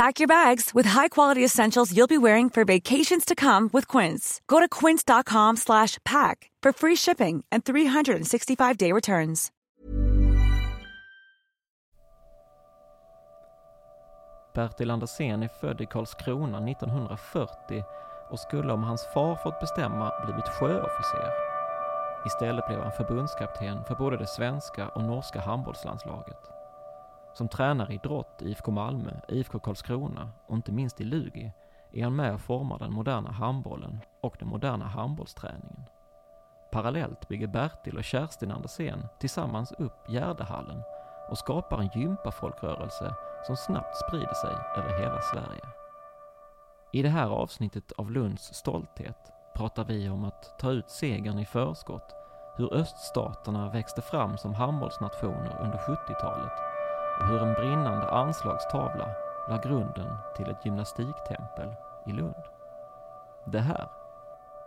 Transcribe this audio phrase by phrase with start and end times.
[0.00, 4.40] Pack your bags with high-quality essentials you'll be wearing for vacations to come with Quince.
[4.46, 9.52] Go to quince.com slash pack for free shipping and 365-day returns.
[14.54, 17.84] Bertil Andersén är född i Karlskrona 1940
[18.30, 21.30] och skulle om hans far fått bestämma blivit sjöofficer.
[22.26, 26.59] Istället blev han förbundskapten för både det svenska och norska handbollslandslaget.
[27.34, 31.52] Som tränare i idrott i IFK Malmö, IFK Karlskrona och inte minst i Lugi
[31.92, 35.82] är han med och formar den moderna handbollen och den moderna handbollsträningen.
[36.72, 40.82] Parallellt bygger Bertil och Kerstin Andersén tillsammans upp Gärdehallen
[41.30, 43.14] och skapar en gympafolkrörelse
[43.46, 45.64] som snabbt sprider sig över hela Sverige.
[46.92, 51.44] I det här avsnittet av Lunds stolthet pratar vi om att ta ut segern i
[51.44, 52.14] förskott,
[52.56, 56.69] hur öststaterna växte fram som handbollsnationer under 70-talet
[57.28, 59.08] hur en brinnande anslagstavla
[59.48, 61.68] la grunden till ett gymnastiktempel
[62.06, 62.34] i Lund.
[63.46, 63.88] Det här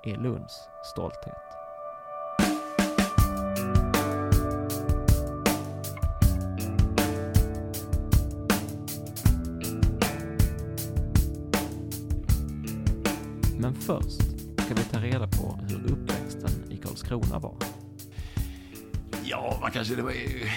[0.03, 1.53] är Lunds stolthet.
[13.59, 14.21] Men först
[14.65, 17.55] ska vi ta reda på hur uppväxten i Karlskrona var.
[19.23, 19.95] Ja, man kanske...
[19.95, 20.49] det var ju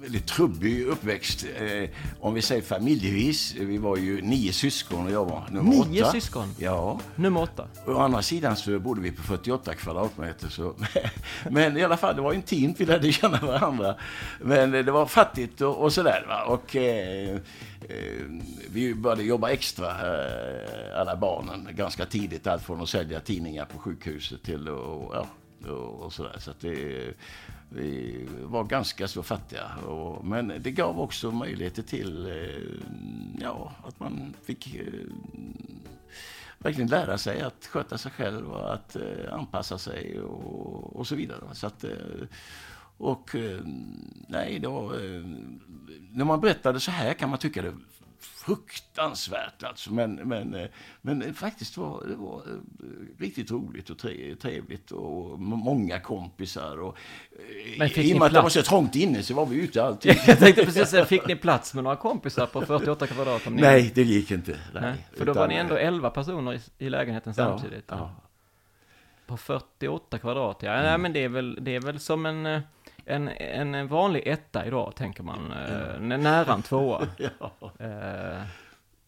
[0.00, 1.46] väldigt trubbig uppväxt.
[1.56, 3.54] Eh, om vi säger familjevis.
[3.54, 5.90] Vi var ju nio syskon och jag var nummer Nio åtta.
[5.90, 6.54] Nio syskon?
[6.58, 7.00] Ja.
[7.16, 7.68] Nummer åtta?
[7.86, 10.48] Å andra sidan så bodde vi på 48 kvadratmeter.
[10.48, 10.74] Så.
[11.50, 12.80] Men i alla fall, det var intimt.
[12.80, 13.94] Vi lärde känna varandra.
[14.40, 16.24] Men det var fattigt och, och sådär.
[16.28, 16.44] Va?
[16.44, 17.34] Och, eh,
[17.88, 18.24] eh,
[18.70, 22.46] vi började jobba extra, eh, alla barnen, ganska tidigt.
[22.46, 25.26] Allt från att sälja tidningar på sjukhuset till och, ja,
[25.66, 26.36] och, och sådär.
[26.38, 27.14] Så att det,
[27.68, 29.76] vi var ganska så fattiga.
[29.76, 32.88] Och, men det gav också möjligheter till eh,
[33.40, 34.84] ja, att man fick eh,
[36.58, 41.14] verkligen lära sig att sköta sig själv och att eh, anpassa sig och, och så
[41.14, 41.40] vidare.
[41.52, 41.90] Så att, eh,
[42.96, 43.60] och eh,
[44.28, 45.22] nej, då, eh,
[46.10, 47.74] när man berättade så här kan man tycka det
[48.48, 49.92] fruktansvärt alltså.
[49.92, 50.68] Men, men, eh,
[51.00, 53.98] men faktiskt var det var eh, riktigt roligt och
[54.40, 56.80] trevligt och många kompisar.
[56.80, 56.98] Och,
[57.78, 60.16] men I och med att det var så trångt inne så var vi ute alltid.
[60.26, 63.42] Jag tänkte precis säga, fick ni plats med några kompisar på 48 kvadrat?
[63.50, 63.62] Ni...
[63.62, 64.50] Nej, det gick inte.
[64.50, 67.84] Nej, nej för då var ni ändå 11 personer i, i lägenheten samtidigt.
[67.88, 68.14] Ja, ja.
[69.26, 70.72] På 48 kvadrat, ja.
[70.72, 70.84] Mm.
[70.84, 72.62] Nej, men det är väl, det är väl som en
[73.08, 73.28] en,
[73.74, 75.52] en vanlig etta idag, tänker man.
[75.52, 77.06] Eh, nära en tvåa.
[77.18, 77.72] ja.
[77.78, 78.42] eh,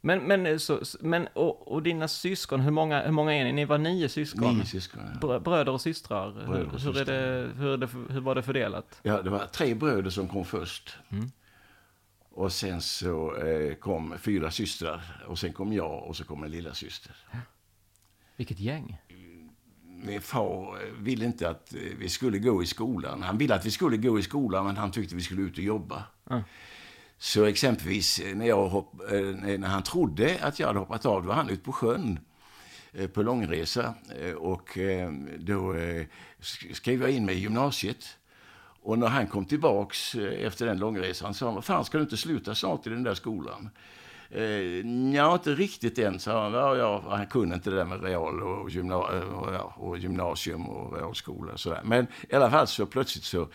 [0.01, 3.53] men, men, så, men och, och, dina syskon, hur många, hur många är ni?
[3.53, 4.57] Ni var nio syskon?
[4.57, 5.39] Nio syskon, ja.
[5.39, 6.33] Bröder och systrar?
[6.33, 7.15] Bröder och hur, systrar.
[7.15, 9.01] Är det, hur, är det, hur var det fördelat?
[9.03, 10.97] Ja, det var tre bröder som kom först.
[11.11, 11.31] Mm.
[12.31, 15.25] Och sen så eh, kom fyra systrar.
[15.29, 17.17] Och sen kom jag och så kom en lilla syster.
[18.37, 19.00] Vilket gäng
[20.11, 23.23] min far ville inte att vi skulle gå i skolan.
[23.23, 25.65] Han ville att vi skulle gå i skolan, men han tyckte vi skulle ut och
[25.65, 26.05] jobba.
[26.31, 26.43] Mm.
[27.19, 29.21] Så exempelvis när, jag hopp, eh,
[29.59, 32.19] när han trodde att jag hade hoppat av, då var han ute på sjön
[32.93, 33.95] eh, på långresa.
[34.21, 34.79] Eh, och
[35.39, 35.75] då
[36.73, 38.17] skrev jag in mig i gymnasiet.
[38.83, 42.17] Och när han kom tillbaks efter den långresan sa han, vad fan ska du inte
[42.17, 43.71] sluta snart i den där skolan?
[44.31, 44.43] Eh,
[45.15, 46.53] ja, inte riktigt än, sa han.
[46.53, 50.69] Ja, ja, han kunde inte det där med real och, gymna och, ja, och gymnasium
[50.69, 51.81] och realskola och sådär.
[51.85, 53.49] Men i alla fall så plötsligt så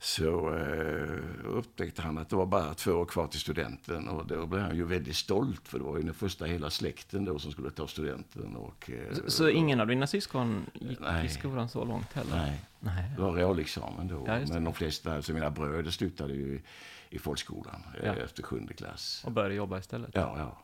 [0.00, 4.46] så eh, upptäckte han att det var bara två år kvar till studenten och då
[4.46, 7.52] blev han ju väldigt stolt för det var ju den första hela släkten då som
[7.52, 8.56] skulle ta studenten.
[8.56, 11.26] Och, eh, Så, så ingen av dina syskon gick Nej.
[11.26, 12.36] i skolan så långt heller?
[12.36, 13.04] Nej, Nej.
[13.16, 14.24] det var realexamen då.
[14.26, 14.38] Ja.
[14.48, 16.60] Men de flesta, alltså mina bröder slutade ju
[17.10, 18.14] i folkskolan eh, Ja.
[18.14, 19.22] efter sjunde klass.
[19.26, 20.10] Och började jobba istället?
[20.14, 20.58] Ja, ja.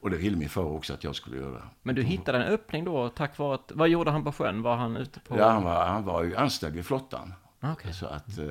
[0.00, 1.62] Och det ville min far också att jag skulle göra.
[1.82, 3.72] Men du hittade en öppning då tack vare att...
[3.74, 4.62] Vad gjorde han på sjön?
[4.62, 5.38] Var han ute på...
[5.38, 7.34] Ja, han, var, han var ju anställd i flottan.
[7.60, 7.92] Okej.
[7.94, 8.46] Så, att, eh,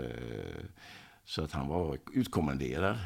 [1.26, 2.98] så att han var utkommenderad.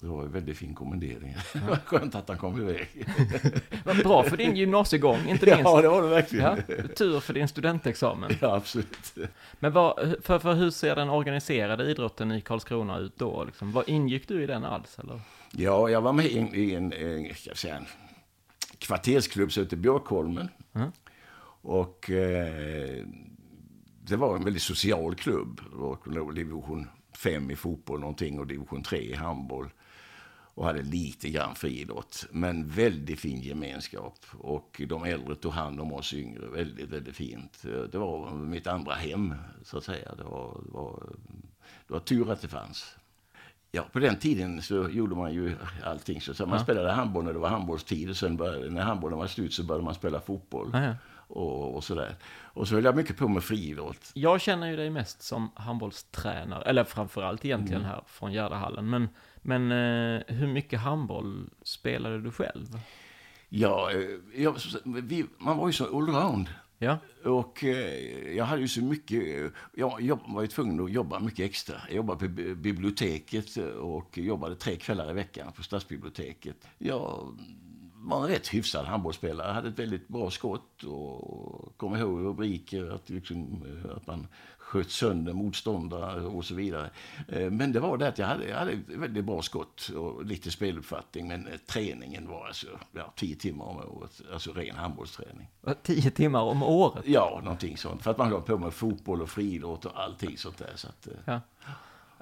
[0.00, 1.36] Det var en väldigt fin kommendering.
[1.52, 2.88] Det var skönt att han kom iväg.
[3.84, 5.62] Vad bra för din gymnasiegång, inte minst.
[5.64, 6.44] Ja, det var det verkligen.
[6.44, 8.30] Ja, Ja, tur för din studentexamen.
[8.40, 9.14] absolut.
[9.60, 13.44] Men vad, för, för hur ser den organiserade idrotten i Karlskrona ut då?
[13.44, 13.72] Liksom?
[13.72, 14.98] Vad ingick du i den alls?
[14.98, 15.20] Eller?
[15.52, 17.86] Ja, jag var med i en, i en, en, säga, en
[18.78, 20.48] kvartersklubb som heter Björkholmen.
[20.74, 20.92] Mm.
[21.62, 23.04] Och eh,
[24.02, 25.60] det var en väldigt social klubb.
[25.72, 29.70] Och låg division 5 i fotboll någonting och division 3 i handboll.
[30.58, 32.26] Och hade lite grann friidrott.
[32.30, 34.14] Men väldigt fin gemenskap.
[34.38, 36.46] Och de äldre tog hand om oss yngre.
[36.46, 37.62] Väldigt, väldigt fint.
[37.92, 39.34] Det var mitt andra hem,
[39.64, 40.14] så att säga.
[40.16, 41.02] Det var, det var,
[41.86, 42.96] det var tur att det fanns.
[43.70, 46.20] Ja, på den tiden så gjorde man ju allting.
[46.20, 46.62] Så, så man Ja.
[46.64, 49.84] spelade handboll när det var handbollstid och sen började, när handbollen var slut så började
[49.84, 50.70] man spela fotboll.
[50.74, 50.94] Ah, ja.
[51.28, 52.16] Och, och sådär.
[52.30, 54.10] Och så höll jag mycket på med friidrott.
[54.14, 57.90] Jag känner ju dig mest som handbollstränare, eller framförallt egentligen Mm.
[57.94, 58.90] här från Gärdahallen.
[58.90, 59.08] Men,
[59.42, 62.66] men eh, hur mycket handboll spelade du själv?
[63.48, 66.48] Ja, eh, jag, vi, man var ju så allround.
[66.80, 70.92] Ja, Och eh, jag hade ju så mycket, eh, jag, jag var ju tvungen att
[70.92, 71.76] jobba mycket extra.
[71.86, 76.68] Jag jobbade på bi- biblioteket eh, och jobbade tre kvällar i veckan på stadsbiblioteket.
[76.78, 77.36] Jag
[77.94, 79.52] var en rätt hyfsad handbollsspelare.
[79.52, 83.64] Hade ett väldigt bra skott och kom ihåg rubriker att, liksom,
[83.96, 84.26] att man
[84.68, 86.90] sköt sönder motståndare och så vidare.
[87.28, 90.50] Eh, Men det var det att jag hade, jag hade väldigt bra skott och lite
[90.50, 91.28] speluppfattning.
[91.28, 95.48] Men eh, träningen var alltså ja, tio timmar om året, alltså ren handbollsträning.
[95.82, 97.04] tio timmar om året.
[97.06, 98.02] Ja, någonting sånt.
[98.02, 100.72] För att man höll på med fotboll och friidrott och allting sånt där.
[100.74, 101.40] Så att, eh, Ja.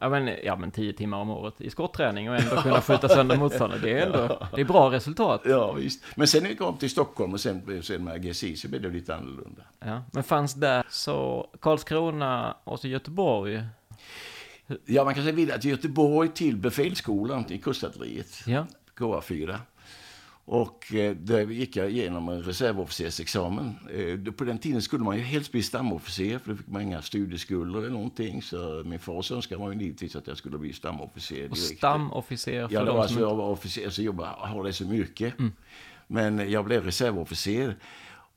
[0.01, 3.37] Ja men, ja men tio timmar om året i skotträning och ändå kunna skjuta sönder
[3.37, 3.81] motståndare.
[3.81, 5.41] Det är ändå, det är bra resultat.
[5.45, 6.05] ja, visst.
[6.17, 8.89] Men sen när vi kom till Stockholm och sen, sen med GSI så blev det
[8.89, 9.63] lite annorlunda.
[9.79, 10.03] Ja.
[10.13, 13.63] Men fanns där så Karlskrona och så Göteborg?
[14.85, 18.67] Ja, man kan säga vidare till Göteborg till befälsskolan i kustartilleriet, Ja.
[18.99, 19.59] KA4.
[20.49, 23.75] Och eh, där gick jag igenom en reservofficersexamen.
[24.27, 27.03] Eh, på den tiden skulle man ju helst bli stamofficer, för då fick man inga
[27.03, 28.43] studieskulder eller någonting.
[28.43, 31.79] Så min fars önskan var ju givetvis att jag skulle bli stamofficer Och direkt.
[31.79, 35.33] stamofficer för Ja, det var alltså, jag var officer, så jobbade, har det som yrke.
[36.07, 37.77] Men jag blev reservofficer.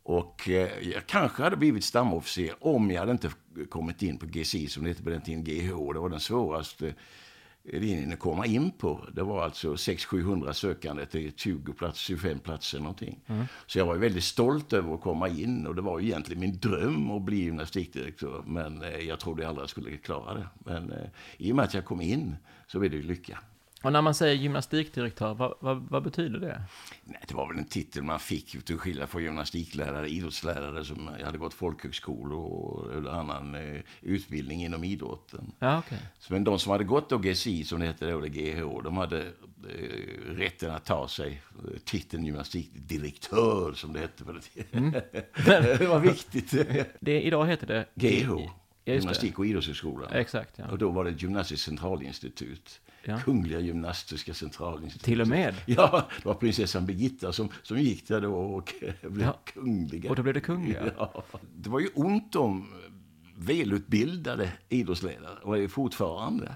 [0.04, 3.30] Och eh, jag kanske hade blivit stamofficer om jag hade inte
[3.70, 5.94] kommit in på GCI, som det hette på den tiden, GH.
[5.94, 6.94] Det var den svåraste
[7.64, 9.08] linjen att komma in på.
[9.14, 13.20] Det var alltså 600-700 sökande till 20 plats, 25 platser någonting.
[13.68, 17.12] Så jag var väldigt stolt över att komma in och det var egentligen min dröm
[17.12, 18.44] att bli gymnastikdirektör.
[18.46, 20.48] Men eh, jag trodde jag aldrig skulle klara det.
[20.66, 22.36] Men eh, i och med att jag kom in
[22.68, 23.40] så blev det ju lycka.
[23.82, 26.62] Och när man säger gymnastikdirektör, vad, vad, vad betyder det?
[27.04, 31.38] Nej, det var väl en titel man fick till skillnad från gymnastiklärare, idrottslärare som hade
[31.38, 35.52] gått folkhögskolor och eller annan eh, utbildning inom idrotten.
[35.60, 35.98] Ja, okej.
[36.20, 38.98] Så, Men de som hade gått då GSI, som det hette då, eller GH, de
[38.98, 44.92] hade eh, rätten att ta sig eh, titeln gymnastikdirektör, som det hette på den tiden.
[45.46, 46.52] det var viktigt.
[47.00, 47.86] Det, idag heter det...
[47.96, 48.32] GH,
[48.86, 50.10] Ja, Gymnastik och idrottshögskolan.
[50.12, 50.20] det.
[50.20, 50.68] Exakt, ja.
[50.72, 52.82] Och då var det gymnastiskt centralinstitut.
[53.04, 53.20] Ja.
[53.20, 55.06] Kungliga gymnastiska centralinstitutet.
[55.06, 55.56] Till och med.
[55.66, 59.40] Ja, det var prinsessan Birgitta som, som gick där då och blev Ja.
[59.54, 60.10] kungliga.
[60.10, 60.92] Och då blev det kungliga.
[60.98, 61.24] Ja.
[61.56, 62.68] Det var ju ont om
[63.36, 66.56] välutbildade idrottsledare och är fortfarande.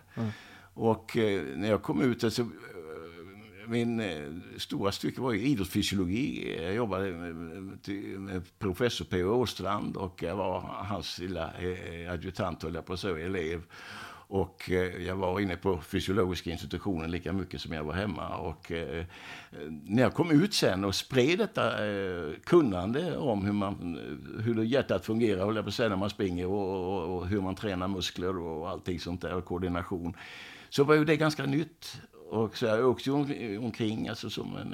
[0.74, 2.48] Och eh, när jag kom ut, alltså,
[3.68, 6.56] min eh, stora stycke var ju idrottsfysiologi.
[6.64, 7.80] Jag jobbade med, med,
[8.20, 9.30] med professor P.O.
[9.30, 13.62] Åstrand och jag var hans lilla eh, adjutant, höll jag på att säga, elev.
[14.34, 18.38] Och eh, jag var inne på fysiologiska institutionen lika mycket som jag var hemma.
[18.38, 19.06] Och eh,
[19.70, 24.00] när jag kom ut sen och spred detta eh, kunnande om hur, man,
[24.40, 27.42] hur hjärtat fungerar, höll jag på att säga, när man springer och, och, och hur
[27.42, 30.14] man tränar muskler och allting sånt där, och koordination.
[30.70, 32.02] Så var ju det ganska nytt.
[32.30, 34.74] Och så jag åkte ju omkring alltså som en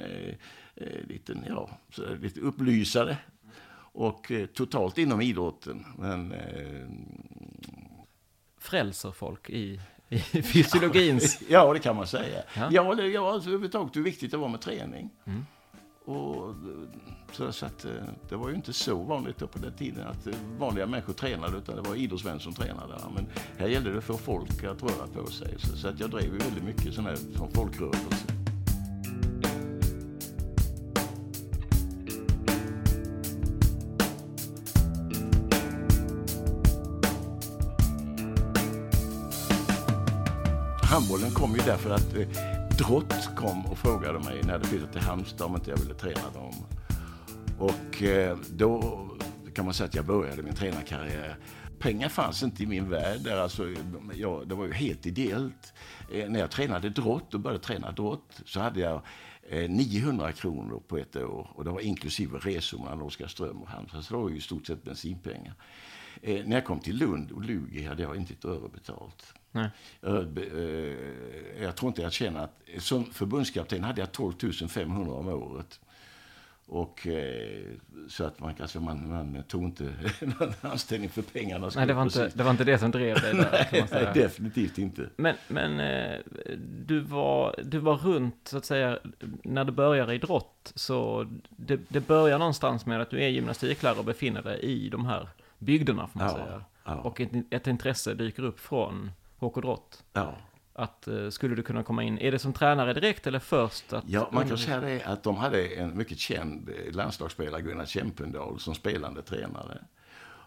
[0.76, 3.18] eh, liten, ja, så lite upplysare.
[3.92, 5.86] Och eh, totalt inom idrotten.
[5.98, 6.88] Men eh,
[8.60, 11.42] Frälser folk i i fysiologins...
[11.50, 12.44] ja, det kan man säga.
[12.58, 12.70] Ja.
[12.72, 15.10] Ja, det, ja alltså, överhuvudtaget hur viktigt det var med träning.
[16.06, 16.56] Och,
[17.32, 17.92] så, så att, eh,
[18.30, 21.58] det var ju inte så vanligt då på den tiden att eh, vanliga människor tränade
[21.58, 22.94] utan det var idrottsmän som tränade.
[23.16, 25.56] Men här gällde det få folk att röra på sig.
[25.58, 28.39] Så, så att jag drev ju väldigt mycket sån här som folkrörelse.
[41.40, 42.28] Kom ju därför att eh,
[42.78, 45.94] Drott kom och frågade mig när jag hade flyttat till Halmstad om inte jag ville
[45.94, 46.54] träna dem.
[47.60, 48.82] Och eh, då
[49.56, 51.38] kan man säga att jag började min tränarkarriär.
[51.80, 53.22] Pengar fanns inte i min värld.
[53.24, 53.64] Där alltså,
[54.16, 55.74] jag, det var ju helt ideellt.
[56.14, 59.02] Eh, när jag tränade drott och började träna drott så hade jag
[59.50, 61.52] eh, 900 kronor på ett år.
[61.54, 64.04] Och det var inklusive resor mellan Oskarström och Halmstad.
[64.04, 65.54] Så det var ju i stort sett bensinpengar.
[66.22, 69.34] Eh, när jag kom till Lund och Lugi hade jag inte ett öre betalt.
[69.52, 69.70] Nej.
[70.02, 72.60] Jag, eh, jag tror inte jag känner att...
[72.78, 74.34] Som förbundskapten hade jag 12
[74.70, 75.80] 500 om året.
[76.72, 77.60] Och eh,
[78.08, 79.84] så att man, alltså, man, man tog inte
[80.40, 81.70] någon anställning för pengarna.
[81.76, 84.14] Nej, det var, inte, det var inte det som drev dig där, Nej, säga.
[84.14, 85.10] definitivt inte.
[85.16, 86.20] Men, men eh,
[86.86, 89.00] du, var, du var runt, så att säga,
[89.44, 94.00] när du börjar i idrott, så det, det börjar någonstans med att du är gymnastiklärare
[94.00, 96.64] och befinner dig i de här bygderna, får man Ja, säga.
[96.84, 96.96] ja.
[96.96, 100.04] Och ett, ett intresse dyker upp från HK Drott.
[100.14, 100.36] Ja.
[100.74, 103.94] Att, eh, skulle du kunna komma in, är det som tränare direkt eller först?
[103.94, 107.86] Att, Ja, man kan säga det att de hade en mycket känd eh, landslagsspelare, Gunnar
[107.86, 109.78] Kämpendal, som spelande tränare.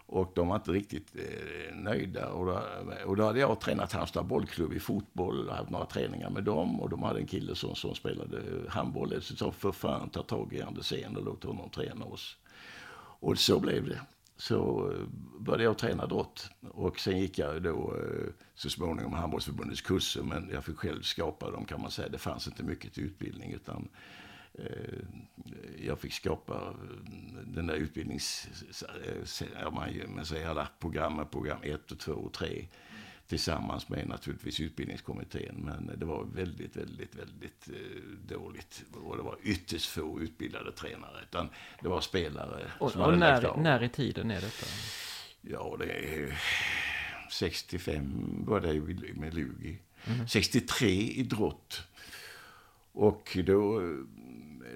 [0.05, 2.29] Och de var inte riktigt eh, nöjda.
[2.29, 2.61] Och då,
[3.05, 6.81] och då hade jag tränat Halmstad bollklubb i fotboll och haft några träningar med dem.
[6.81, 9.21] Och de hade en kille som, som spelade handboll.
[9.21, 12.37] Så sa för fan, ta tag i Andersén och låt honom träna oss.
[13.19, 13.99] Och så blev det.
[14.43, 15.07] Så eh,
[15.39, 16.49] började jag träna drott.
[16.61, 20.23] Och sen gick jag då eh, så småningom handbollsförbundets kurser.
[20.23, 22.09] Men jag fick själv skapa dem kan man säga.
[22.09, 23.89] Det fanns inte mycket till utbildning utan
[24.53, 24.99] eh,
[25.85, 26.73] jag fick skapa
[27.45, 28.47] den där utbildnings...
[29.61, 32.67] Ja, man, man säger alla programmen, program 1 och 2 och 3
[33.27, 35.55] tillsammans med naturligtvis utbildningskommittén.
[35.55, 38.83] Men det var väldigt, väldigt, väldigt eh, dåligt.
[39.03, 41.21] Och det var ytterst få utbildade tränare.
[41.29, 41.49] Utan
[41.81, 43.61] det var spelare och, som och hade lagt när, av.
[43.61, 44.65] när i tiden är detta?
[45.41, 46.39] Ja, det är
[47.31, 49.79] 65 började jag med Lugi.
[50.05, 50.27] Mhm.
[50.27, 51.87] 63 i drott.
[52.91, 53.81] Och då,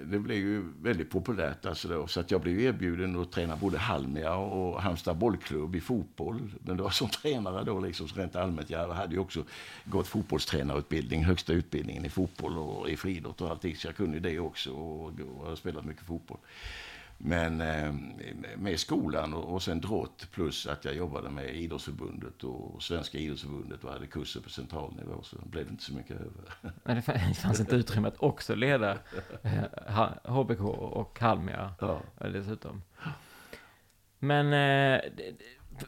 [0.04, 3.78] det blev ju väldigt populärt alltså då, så att jag blev erbjuden att träna både
[3.78, 6.50] Halmia och Halmstad bollklubb i fotboll.
[6.64, 8.70] Men det var som tränare då liksom, så rent allmänt.
[8.70, 9.44] Jag hade ju också
[9.84, 14.38] gått fotbollstränarutbildning, högsta utbildningen i fotboll och i friidrott och allting, så jag kunde det
[14.38, 16.38] också och, och har spelat mycket fotboll.
[17.20, 17.94] Men eh,
[18.56, 23.84] med skolan och, och sen drott plus att jag jobbade med idrottsförbundet och Svenska idrottsförbundet
[23.84, 26.72] och hade kurser på central nivå så blev det inte så mycket över.
[26.84, 28.98] Nej, det fann- det fanns inte utrymme att också leda
[29.42, 32.00] eh, HBK och Halmia Ja.
[32.20, 32.82] eh, dessutom.
[34.18, 35.00] Men, eh,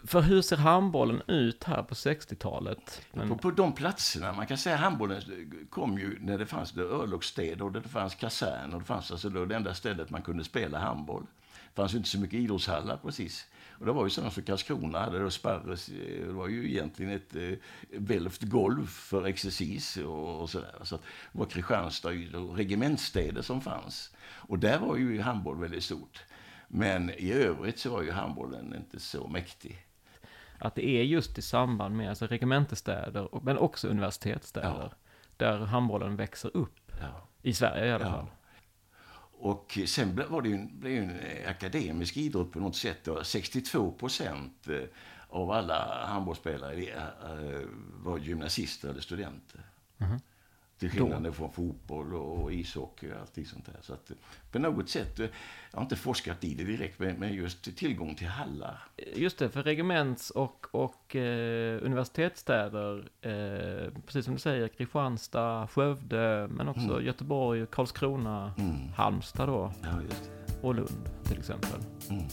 [0.05, 3.03] för hur ser handbollen ut här på 60-talet?
[3.13, 5.23] Men, På, på de platserna, man kan säga handbollen
[5.71, 9.29] kom ju när det fanns det örlogsstäder och det fanns kasern och det fanns alltså
[9.29, 11.27] då det enda stället man kunde spela handboll.
[11.53, 13.47] Det fanns ju inte så mycket idrottshallar precis.
[13.81, 17.37] Och det var ju sådana som Karlskrona hade då Sparres, det var ju egentligen ett
[17.37, 17.59] eh,
[17.91, 20.75] välvt golv för exercis och, och sådär.
[20.83, 24.11] Så att det var Kristianstad och regementsstäder som fanns.
[24.21, 26.23] Och där var ju handboll väldigt stort.
[26.73, 29.87] Men i övrigt så var ju handbollen inte så mäktig.
[30.59, 34.93] att det är just i samband med alltså regementestäder, och- men också universitetsstäder,
[35.37, 36.93] där handbollen växer upp.
[37.01, 37.29] Ja.
[37.43, 38.11] I Sverige i alla Ja.
[38.13, 38.27] fall.
[39.43, 43.09] Och sen var det ju en, blev en eh, akademisk idrott på något sätt.
[43.09, 44.77] Och 62 procent eh,
[45.29, 49.61] av alla handbollsspelare eh, var gymnasister eller studenter.
[50.81, 53.77] Till skillnad från fotboll och ishockey och allting sånt där.
[53.81, 54.13] Så att
[54.53, 55.27] på något sätt, eh,
[55.71, 58.83] jag har inte forskat i det direkt, men just tillgång till hallar.
[59.15, 66.49] Just det, för regements och, och eh, universitetsstäder, eh, precis som du säger, Kristianstad, Skövde,
[66.51, 68.53] men också Göteborg, Karlskrona,
[68.97, 69.89] Halmstad då, Ja,
[70.63, 71.81] och Lund till exempel.
[72.11, 72.25] Mm.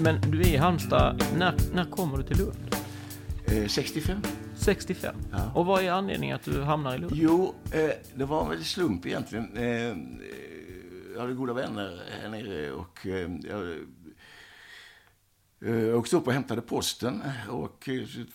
[0.00, 2.67] Men du är i Halmstad, när, när kommer du till Lund?
[3.52, 4.22] Eh, 65?
[4.56, 5.16] 65.
[5.32, 5.52] Ja.
[5.54, 7.12] Och vad är anledningen att du hamnar i Lund?
[7.14, 9.56] Jo, eh, det var väl slump egentligen.
[9.56, 9.96] Eh,
[11.14, 13.06] jag hade goda vänner här nere och
[15.60, 17.88] jag åkte upp och hämtade posten och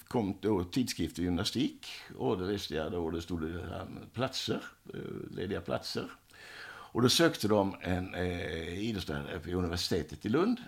[0.08, 1.88] kom då tidskrift i gymnastik.
[2.18, 4.64] Och det visste jag då, det stod det platser,
[5.32, 6.12] lediga platser.
[6.94, 10.60] Och då sökte de en eh, idrottslärare vid universitetet i Lund.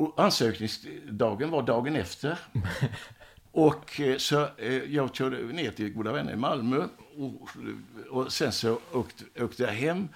[0.00, 2.38] Och ansökningsdagen var dagen efter.
[3.52, 6.84] och eh, så eh, jag körde ner till Goda Vänner i Malmö.
[7.16, 7.48] Och,
[8.10, 10.08] och sen så åkte, åkte jag hem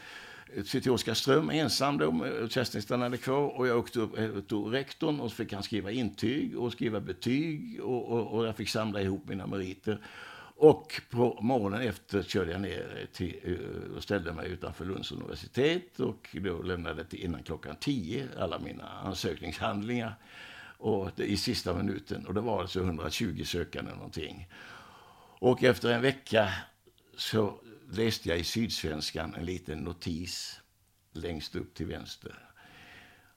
[0.65, 2.27] till Oskarström ensam då.
[2.51, 6.59] Kerstin stannade kvar och jag åkte upp till rektorn och så fick han skriva intyg
[6.59, 10.01] och skriva betyg och, och, och jag fick samla ihop mina meriter.
[10.57, 16.01] Och på morgonen efter körde jag ner till, eh, och ställde mig utanför Lunds universitet
[16.01, 20.15] och då lämnade till innan klockan tio alla mina ansökningshandlingar
[20.79, 22.27] och det, i sista minuten.
[22.27, 24.49] Och det var alltså 120 sökande någonting.
[25.39, 26.53] Och efter en vecka
[27.17, 30.61] så läste jag i Sydsvenskan en liten notis
[31.13, 32.44] längst upp till vänster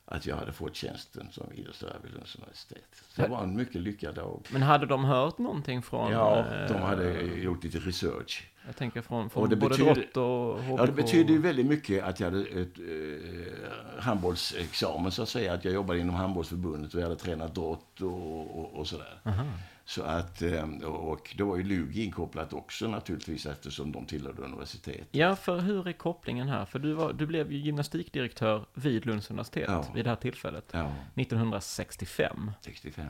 [0.09, 3.03] att jag hade fått tjänsten som idrottslärare vid Lunds universitet.
[3.09, 4.47] Så det var en mycket lyckad dag.
[4.49, 6.11] Men hade de hört någonting från...
[6.11, 8.49] Ja, de hade äh, gjort lite research.
[8.65, 10.75] Jag tänker från, från och det både betyder, Drott och HPK.
[10.77, 15.53] Ja, det betyder ju väldigt mycket att jag hade ett eh, handbollsexamen så att säga.
[15.53, 19.21] Att jag jobbade inom handbollsförbundet och jag hade tränat Drott och, och, och sådär.
[19.25, 19.43] Aha.
[19.87, 25.07] Så att, eh, och då var ju Lugi inkopplat också naturligtvis eftersom de tillhörde universitet.
[25.11, 26.65] Ja, för hur är kopplingen här?
[26.65, 29.85] För du, var, du blev ju gymnastikdirektör vid Lunds universitet ja.
[29.95, 30.65] vid det här tillfället.
[30.71, 30.93] Ja.
[31.15, 32.51] 1965.
[32.61, 33.05] 65.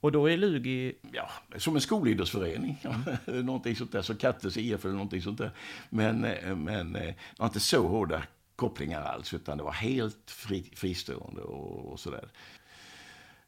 [0.00, 0.94] Och då är Lugi...
[1.12, 2.82] Ja, som en skolidrottsförening.
[2.84, 3.46] Mm.
[3.46, 5.50] någonting sånt där, som Kattes IF eller någonting sånt där.
[5.90, 8.22] Men, eh, men det eh, var inte så hårda
[8.56, 12.28] kopplingar alls, utan det var helt fri, fristående och, och sådär.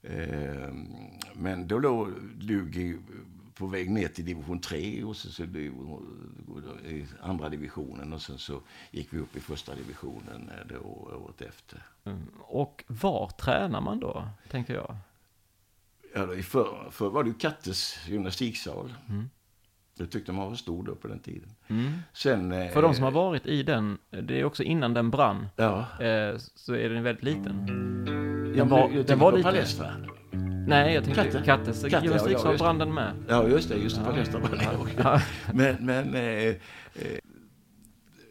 [0.09, 0.87] Ehm,
[1.35, 2.09] men då låg
[2.41, 2.99] Lugi
[3.55, 8.61] på väg ner till division 3 och så, så i andra divisionen och sen så
[8.91, 10.79] gick vi upp i första divisionen eh, då
[11.25, 11.83] året efter.
[12.05, 12.23] Mm.
[12.41, 14.97] Och var tränar man då, tänker jag?
[16.15, 18.95] Ja, förr för var det ju Kattes gymnastiksal.
[19.09, 19.31] Mm.
[19.97, 21.51] Det tyckte man var stor då på den tiden.
[21.69, 21.93] Mm.
[22.13, 25.79] Sen, För de som har varit i den, det är också innan den brann, ja.
[26.01, 28.34] eh, så är den väldigt liten.
[28.55, 29.43] Den var, jag den var lite...
[29.43, 29.87] Palestra.
[30.67, 31.43] Nej, jag tänkte Katte.
[31.45, 33.15] Kattes Katte, gymnastiksal ja, brann den med.
[33.29, 33.77] Ja, just det.
[33.77, 34.03] Just det.
[34.03, 34.11] Ja.
[34.11, 35.21] Palestra brann ja.
[35.53, 36.57] Men, men eh, eh,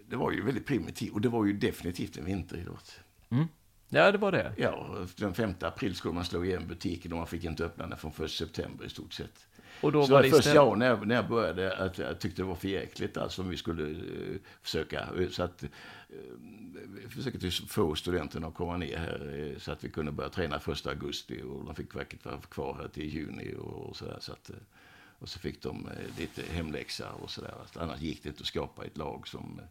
[0.10, 3.00] det var ju väldigt primitivt och det var ju definitivt en vinteridrott.
[3.32, 3.48] Mm.
[3.90, 4.54] Ja, det var det.
[4.58, 7.98] Ja, den 5 april skulle man slå igen butiken och man fick inte öppna den
[7.98, 9.48] från 1 september i stort sett.
[9.82, 10.56] Och då så var det först istället...
[10.56, 13.50] jag, när jag, när jag började, att jag tyckte det var för jäkligt alltså om
[13.50, 15.10] vi skulle uh, försöka.
[15.32, 15.64] Så att,
[17.04, 20.60] Eh, försökte få studenterna att komma ner här eh, så att vi kunde börja träna
[20.60, 24.18] första augusti och de fick verkligen vara kvar här till juni och, sådär.
[24.20, 24.56] Så att, eh,
[25.20, 27.54] och så fick de lite hemläxa och sådär.
[27.76, 29.62] Annars gick det inte att skapa ett lag som,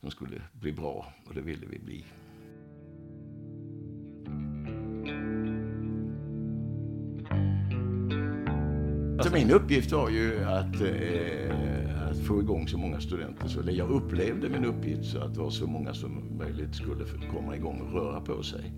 [0.00, 2.04] som skulle bli bra och det ville vi bli.
[9.22, 11.75] Så min uppgift var ju att, eh, att
[12.26, 13.48] få igång så många studenter.
[13.48, 17.56] Så jag upplevde min uppgift så att det var så många som möjligt skulle komma
[17.56, 18.72] igång och röra på sig.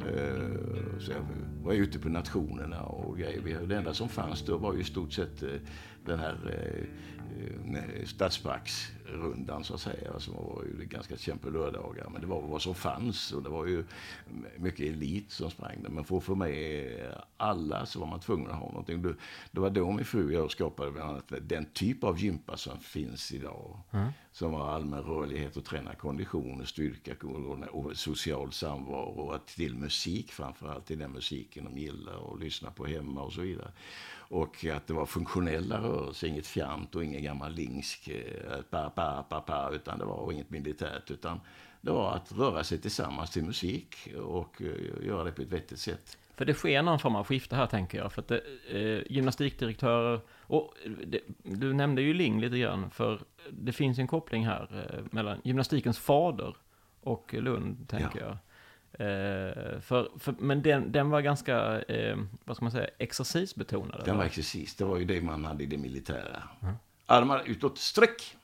[0.00, 1.26] Eh, så jag
[1.62, 3.66] var ute på nationerna och grejer.
[3.66, 5.48] Det enda som fanns då var ju i stort sett eh,
[6.04, 10.20] den här eh, stadsparksrundan så att säga.
[10.20, 12.08] Som var ju ganska känd på lördagar.
[12.12, 13.84] Men det var vad som fanns och det var ju
[14.56, 15.90] mycket elit som sprang där.
[15.90, 16.88] Men för att få med
[17.36, 19.02] alla så var man tvungen att ha någonting.
[19.50, 22.78] Det var då min fru och jag skapade bland annat den typ av gympa som
[22.78, 23.78] finns idag.
[23.90, 24.08] Mm.
[24.36, 27.14] Som var allmän rörlighet och träna kondition och styrka
[27.70, 30.90] och social samvaro och att till musik framförallt.
[30.90, 33.72] I den musiken de gillar och lyssna på hemma och så vidare.
[34.16, 39.22] Och att det var funktionella rörelser, inget fjant och ingen gammal lingsk, eh, pa, pa,
[39.22, 41.10] pa, pa, utan det var inget militärt.
[41.10, 41.40] Utan
[41.80, 45.78] det var att röra sig tillsammans till musik och eh, göra det på ett vettigt
[45.78, 46.18] sätt.
[46.34, 48.12] För det sker någon form av skifte här tänker jag.
[48.12, 50.74] För att det, eh, gymnastikdirektörer, och
[51.06, 55.40] det, du nämnde ju Ling lite grann, för det finns en koppling här eh, mellan
[55.44, 56.56] gymnastikens fader
[57.00, 58.26] och Lund, tänker ja.
[58.26, 58.38] jag.
[58.98, 64.02] Eh, för, för, men den, den var ganska, eh, vad ska man säga, exercisbetonad?
[64.04, 66.42] Den var exercis, det var ju det man hade i det militära.
[66.62, 66.74] Mm.
[67.06, 68.36] Armar utåt, sträck!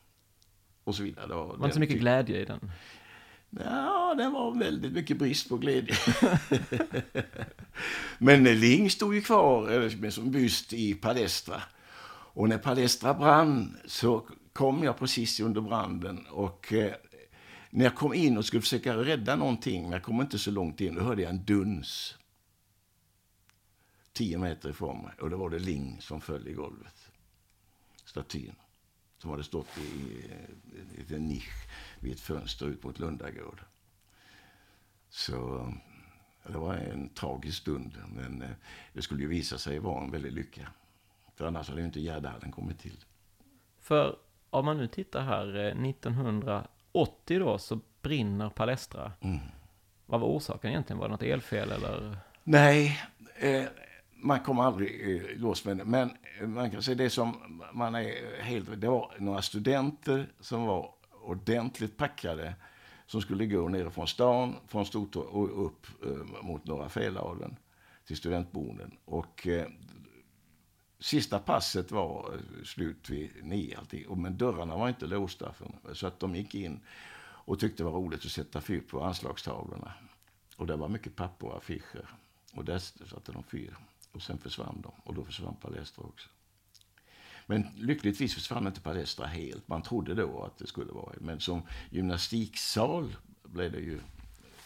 [0.84, 1.26] Och så vidare.
[1.26, 2.70] Det var, var inte så mycket glädje i den?
[3.50, 5.94] Ja, det var väldigt mycket brist på glädje.
[8.18, 11.62] men Ling stod ju kvar som byst i Palestra.
[12.34, 16.94] Och när Palestra brann så kom jag precis under branden och eh,
[17.70, 20.80] när jag kom in och skulle försöka rädda någonting, men jag kom inte så långt
[20.80, 22.16] in, då hörde jag en duns.
[24.12, 25.12] Tio meter ifrån mig.
[25.20, 27.10] Och då var det Ling som föll i golvet.
[28.04, 28.54] Statyn.
[29.18, 30.24] Som hade stått i,
[31.10, 31.68] i en nisch
[32.00, 33.64] vid ett fönster ut mot Lundagård.
[35.08, 35.68] Så
[36.46, 37.98] det var en tragisk stund.
[38.14, 38.50] Men eh,
[38.92, 40.68] det skulle ju visa sig vara en väldig lycka.
[41.34, 42.96] För annars hade ju inte Gärdhallen kommit till.
[43.80, 44.16] För
[44.50, 49.12] om man nu tittar här, 1900 80 då så brinner Palestra.
[49.20, 49.38] Mm.
[50.06, 50.98] Vad var orsaken egentligen?
[50.98, 52.16] Var det något elfel eller?
[52.44, 53.00] Nej,
[53.36, 53.64] eh,
[54.14, 55.84] man kommer aldrig eh, loss med det.
[55.84, 58.80] Men man kan säga det som man är helt...
[58.80, 62.54] Det var några studenter som var ordentligt packade
[63.06, 67.56] som skulle gå ner från stan, från Stortorget och upp eh, mot Norra Fäladen
[68.06, 68.96] till studentboenden.
[69.04, 69.66] Och eh,
[71.02, 74.10] sista passet var eh, slut vid nio alltid.
[74.16, 76.80] Men dörrarna var inte låsta för, så att de gick in
[77.44, 79.92] och tyckte det var roligt att sätta fyr på anslagstavlorna.
[80.56, 82.08] Och det var mycket papper och affischer.
[82.52, 83.76] Och där satte de fyr.
[84.12, 84.92] Och sen försvann de.
[85.04, 86.28] Och då försvann Palestra också.
[87.46, 89.68] Men lyckligtvis försvann inte Palestra helt.
[89.68, 91.14] Man trodde då att det skulle vara.
[91.20, 94.00] Men som gymnastiksal blev det ju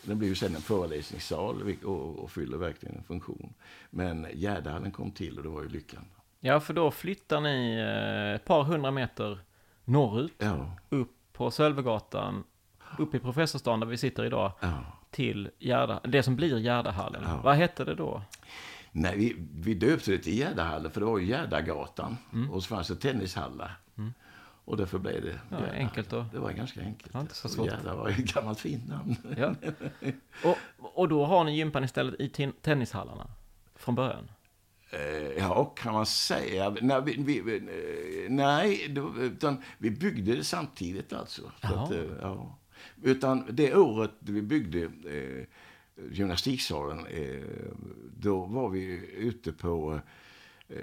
[0.02, 3.54] den blev ju sen en föreläsningssal och, och fyller verkligen en funktion.
[3.90, 6.04] Men Gärdehallen kom till och det var ju lyckan.
[6.46, 9.38] Ja, för då flyttar ni eh, ett par hundra meter
[9.84, 10.70] norrut, ja.
[10.88, 12.44] upp på Sölvegatan,
[12.98, 14.84] upp i Professorsstaden där vi sitter idag, ja.
[15.10, 17.22] till Gärda, det som blir Gärdahallen.
[17.26, 17.40] Ja.
[17.44, 18.22] Vad hette det då?
[18.92, 22.50] Nej, vi, vi döpte det till Gärdahallen för det var ju Gärdagatan mm.
[22.50, 23.78] och så fanns det tennishallar.
[23.98, 24.12] Mm.
[24.64, 26.26] Och därför blev det ja, enkelt då.
[26.32, 27.14] Det var ganska enkelt.
[27.14, 27.66] Ja, inte så svårt.
[27.66, 29.16] Gärda var ett gammalt fint namn.
[29.36, 29.54] Ja.
[30.50, 33.30] Och, och då har ni gympan istället i tennishallarna
[33.74, 34.28] från början?
[34.90, 36.76] Eh, ja, kan man säga.
[36.80, 41.52] Nej, vi, vi, eh, nej utan vi byggde det samtidigt alltså.
[41.60, 42.58] Att, eh, ja.
[43.02, 45.44] Utan det året vi byggde eh,
[46.10, 47.42] gymnastiksalen, eh,
[48.16, 50.00] då var vi ute på eh,
[50.68, 50.78] Eh,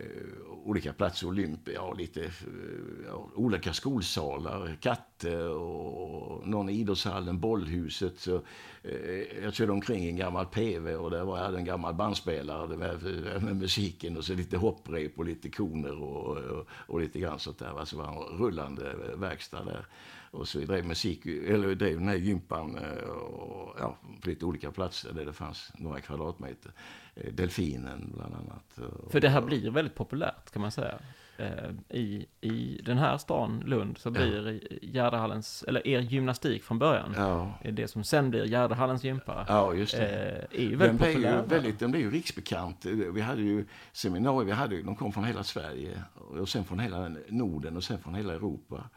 [0.66, 8.20] olika platser, Olympia och lite eh, olika skolsalar, katter och någon idrottshall, idrottshallen, Bollhuset.
[8.20, 8.42] Så,
[8.84, 12.78] eh, jag körde omkring i en gammal PV och där var jag en gammal bandspelare
[12.78, 17.20] med, eh, med musiken och så lite hopprep och lite koner och, och, och lite
[17.20, 17.80] grann sånt där.
[17.80, 19.86] Alltså det var en rullande verkstad där.
[20.32, 22.76] Och så vi drev musik, eller vi drev den här gympan
[23.10, 26.72] och, ja, på lite olika platser där det fanns några kvadratmeter.
[27.16, 28.80] Eh, Delfinen bland annat.
[29.12, 31.00] För det här blir väldigt populärt kan man säga.
[31.38, 34.78] Eh, I, I den här stan, Lund, så blir ja.
[34.82, 37.54] Gärdahallens, eller er gymnastik från början, ja.
[37.72, 40.48] det som sen blir Gärdahallens gympa, ja, just det.
[40.52, 41.42] är ju väldigt den populär.
[41.42, 42.86] Ju väldigt, den blev ju riksbekant.
[42.86, 47.16] Vi hade ju seminarier, vi hade, de kom från hela Sverige och sen från hela
[47.28, 48.90] Norden och sen från hela Europa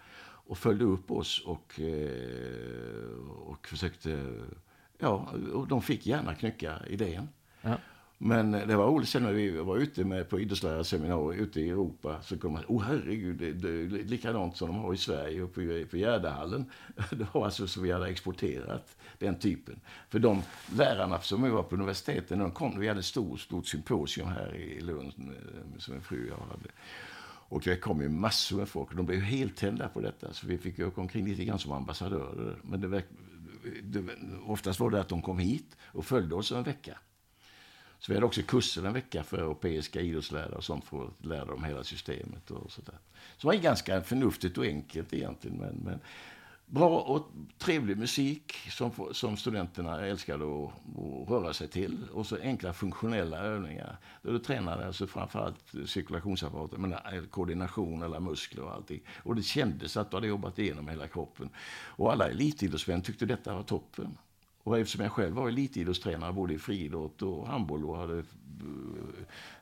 [0.47, 4.35] och följde upp oss och, eh, och försökte...
[4.99, 7.29] Ja, och de fick gärna knycka idén.
[7.63, 7.77] Ja.
[8.19, 12.23] Men det var roligt sen när vi var ute med på idrottslärarseminarier ute i Europa
[12.23, 15.55] så kom man, oh herregud, det, det är likadant som de har i Sverige och
[15.55, 16.71] på, på Gärdahallen.
[17.11, 19.81] Det var alltså som vi hade exporterat den typen.
[20.09, 20.43] För de
[20.77, 24.55] lärarna som vi var på universiteten, de kom, vi hade ett stort, stort symposium här
[24.55, 26.71] i Lund eh, som en fru jag hade.
[27.49, 28.97] Och det kom ju massor med folk.
[28.97, 30.33] De blev helt tända på detta.
[30.33, 32.57] Så vi fick åka omkring lite grann som ambassadörer.
[32.63, 33.03] Men det,
[33.83, 34.05] det,
[34.47, 36.99] oftast var det att de kom hit och följde oss en vecka.
[37.99, 41.45] Så vi hade också kurser en vecka för europeiska idrottslärare och sånt för att lära
[41.45, 42.99] dem hela systemet och sådär.
[43.37, 45.57] Så det var ganska förnuftigt och enkelt egentligen.
[45.57, 46.01] Men, men
[46.67, 47.29] bra och
[47.59, 52.09] trevlig musik som, som studenterna älskade att, att röra sig till.
[52.13, 53.97] Och så enkla funktionella övningar.
[54.23, 59.01] Där du tränade alltså framförallt cirkulationsapparaten, men koordination eller muskler och allting.
[59.23, 61.51] Och det kändes att du hade jobbat igenom hela kroppen.
[61.85, 64.19] Och alla elitidrottsmän tyckte detta var toppen.
[64.67, 68.19] Och eftersom jag själv var elitidrottstränare både i friidrott och handboll och hade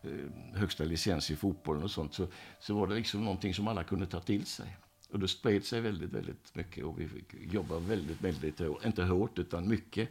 [0.03, 0.11] eh,
[0.55, 2.27] högsta licens i fotbollen och sånt så,
[2.61, 4.77] så var det liksom någonting som alla kunde ta till sig.
[5.13, 8.85] Och det spred sig väldigt, väldigt mycket och vi fick jobba väldigt, väldigt hårt.
[8.85, 10.09] Inte hårt, utan mycket.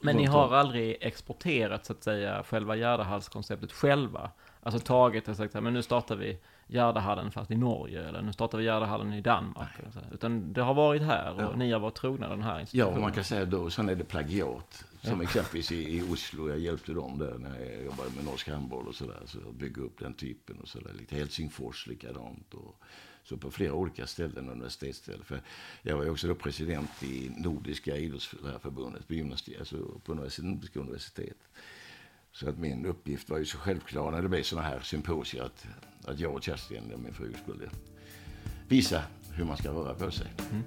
[0.00, 4.30] Men ni har aldrig exporterat, så att säga, själva Gärdahallskonceptet själva?
[4.62, 8.58] Alltså tagit och sagt, men nu startar vi Gärdahallen fast i Norge, eller nu startar
[8.58, 9.68] vi Gärdahallen i Danmark.
[10.12, 11.56] Utan det har varit här och ja.
[11.56, 12.94] ni har varit trogna den här institutionen.
[12.94, 14.84] Ja, man kan säga då, sen är det plagiat.
[15.02, 15.22] Som ja.
[15.22, 18.94] exempelvis i, i, Oslo, jag hjälpte dem där när jag jobbade med norsk handboll och
[18.94, 19.22] sådär.
[19.26, 20.92] Så bygga upp den typen och sådär.
[20.98, 22.54] Lite Helsingfors likadant.
[22.54, 22.80] Och,
[23.24, 25.24] så på flera olika ställen, universitetsställen.
[25.24, 25.40] För
[25.82, 31.38] jag var ju också då president i Nordiska idrottslärarförbundet på, gymnastik, alltså på Nordiska universitet.
[32.40, 35.66] Så att min uppgift var ju så självklar när det blev sådana här symposier att,
[36.04, 37.70] att jag och Kerstin, min fru, skulle
[38.68, 40.26] visa hur man ska röra på sig.
[40.50, 40.64] Mm.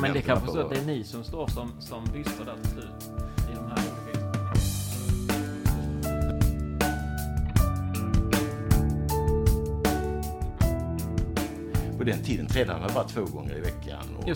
[0.00, 2.70] Men det kanske så att det är ni som står som, som bystar där till
[2.70, 3.10] slut
[3.52, 4.02] i de här
[11.98, 14.28] På den tiden tränade man bara två gånger i veckan och,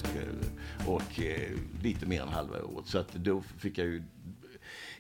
[0.87, 1.51] och, och, eh,
[1.83, 2.87] lite mer än halva året.
[2.87, 4.03] Så att då fick jag ju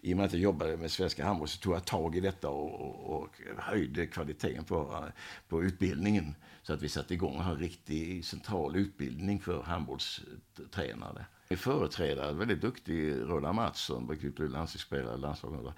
[0.06, 2.48] i och med att jag jobbade med svenska handboll så tog jag tag i detta
[2.48, 5.04] och, och, och höjde kvaliteten på,
[5.48, 6.34] på utbildningen.
[6.62, 11.26] Så att vi satte igång en riktig central utbildning för handbollstränare.
[11.48, 15.74] Min företrädare, väldigt duktig, Roland Mattsson, landslagsspelare, landslaget.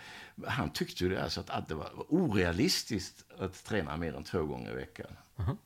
[0.46, 4.44] Han tyckte ju det, alltså att, att det var orealistiskt att träna mer än två
[4.44, 5.10] gånger i veckan.
[5.36, 5.56] -huh.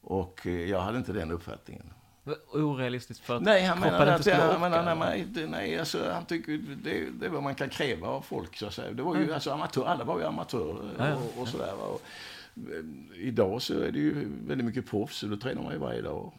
[0.00, 1.92] Och eh, jag hade inte den uppfattningen.
[2.52, 4.58] Orealistiskt för att nej, han kroppen inte skulle orka?
[4.58, 8.20] Menar, nej, nej, nej alltså, han tycker det, det är vad man kan kräva av
[8.20, 8.56] folk.
[8.56, 8.92] Så att säga.
[8.92, 9.34] Det var ju, mm.
[9.34, 11.74] alltså, amatör, alla var ju amatörer ja, och, och sådär.
[11.74, 12.02] Och,
[13.14, 16.32] idag så är det ju väldigt mycket proffs, och då tränar man ju varje dag.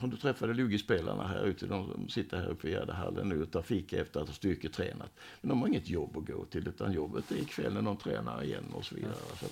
[0.00, 3.62] Om du träffade Lugi-spelarna här ute, de sitter här uppe i Gärdehallen nu och tar
[3.62, 5.10] fika efter att ha styrketränat.
[5.40, 8.42] Men de har inget jobb att gå till, utan jobbet är ikväll när de tränar
[8.42, 9.14] igen och så vidare.
[9.40, 9.46] Så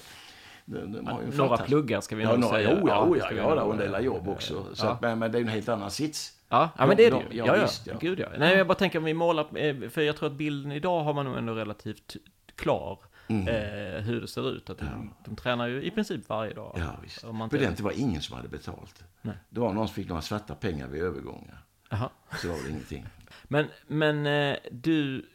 [0.71, 2.79] de, de har ju Några pluggar ska vi nog ja, säga.
[2.81, 4.65] Jo, ja, ja, ja, ja, och en del jobb också.
[4.75, 6.33] Så att, men, men det är en helt annan sits.
[6.49, 7.39] Ja, ja men det är det ju.
[7.39, 7.95] Ja, ja, visst, ja.
[8.01, 8.29] Gud, ja.
[8.39, 11.15] Nej, jag bara tänker om vi målar, eh, för jag tror att bilden idag har
[11.15, 12.17] man nog ändå relativt
[12.55, 12.99] klar.
[13.29, 13.49] Mm.
[13.49, 14.71] Eh, hur det ser ut.
[14.71, 15.17] Att de, ja.
[15.25, 16.77] de tränar ju i princip varje dag.
[16.79, 17.23] Ja, visst.
[17.23, 19.05] På den tiden var ingen som hade betalt.
[19.23, 19.35] Nej.
[19.49, 21.65] Det var någon som fick några svarta pengar vid övergångar.
[21.91, 22.11] Aha.
[22.43, 23.07] Så var det ingenting.
[23.49, 25.27] Men, men eh, du,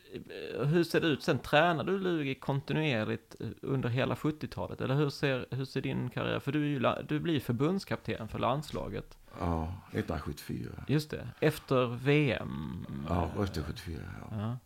[0.65, 1.39] hur ser det ut sen?
[1.39, 4.81] Tränar du Lugi kontinuerligt eh, under hela 70-talet?
[4.81, 6.39] Eller hur ser, hur ser din karriär?
[6.39, 9.17] För du, ju, du blir förbundskapten för landslaget.
[9.39, 10.85] Ja, 1974.
[10.87, 12.85] Just det, efter VM.
[13.09, 14.37] Ja, efter 74, ja.
[14.39, 14.57] ja.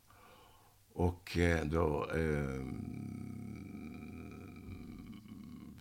[0.94, 2.10] Och då...
[2.16, 2.66] Eh,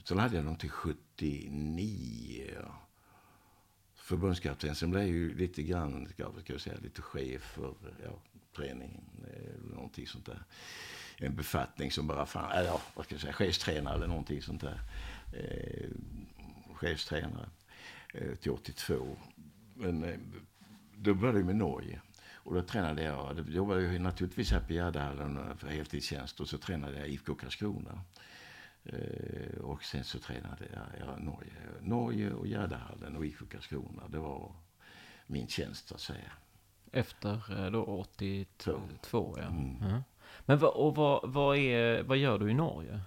[0.04, 2.44] så hade jag dem till 79
[4.08, 4.74] förbundskapten.
[4.74, 8.22] Sen blev jag ju lite grann, ska jag säga, lite chef för ja,
[8.58, 9.04] träningen.
[9.26, 10.42] Eller någonting sånt där.
[11.16, 14.60] En befattning som bara fanns, eller ja, vad ska jag säga, chefstränare eller någonting sånt
[14.60, 14.80] där.
[15.32, 15.90] Eh,
[16.74, 17.48] chefstränare
[18.14, 19.16] eh, till 82.
[19.74, 20.18] Men eh,
[20.94, 22.00] då började jag med Norge.
[22.48, 26.48] Och då tränade jag, då jobbade jag naturligtvis här på Gärdehallen eh, för heltidstjänst och
[26.48, 28.04] så tränade jag IFK Karlskrona.
[28.84, 34.08] Eh, och sen så tränade jag, jag Norge, Norge och Gärdehallen och IFK Karlskrona.
[34.08, 34.52] Det var
[35.26, 36.32] min tjänst så att säga.
[36.92, 38.80] Efter eh, då 82?
[39.00, 39.34] Två.
[39.38, 39.42] ja.
[39.42, 39.76] Mm.
[39.82, 40.02] Mm.
[40.46, 43.00] Men vad, och vad, vad, är, vad gör du i Norge?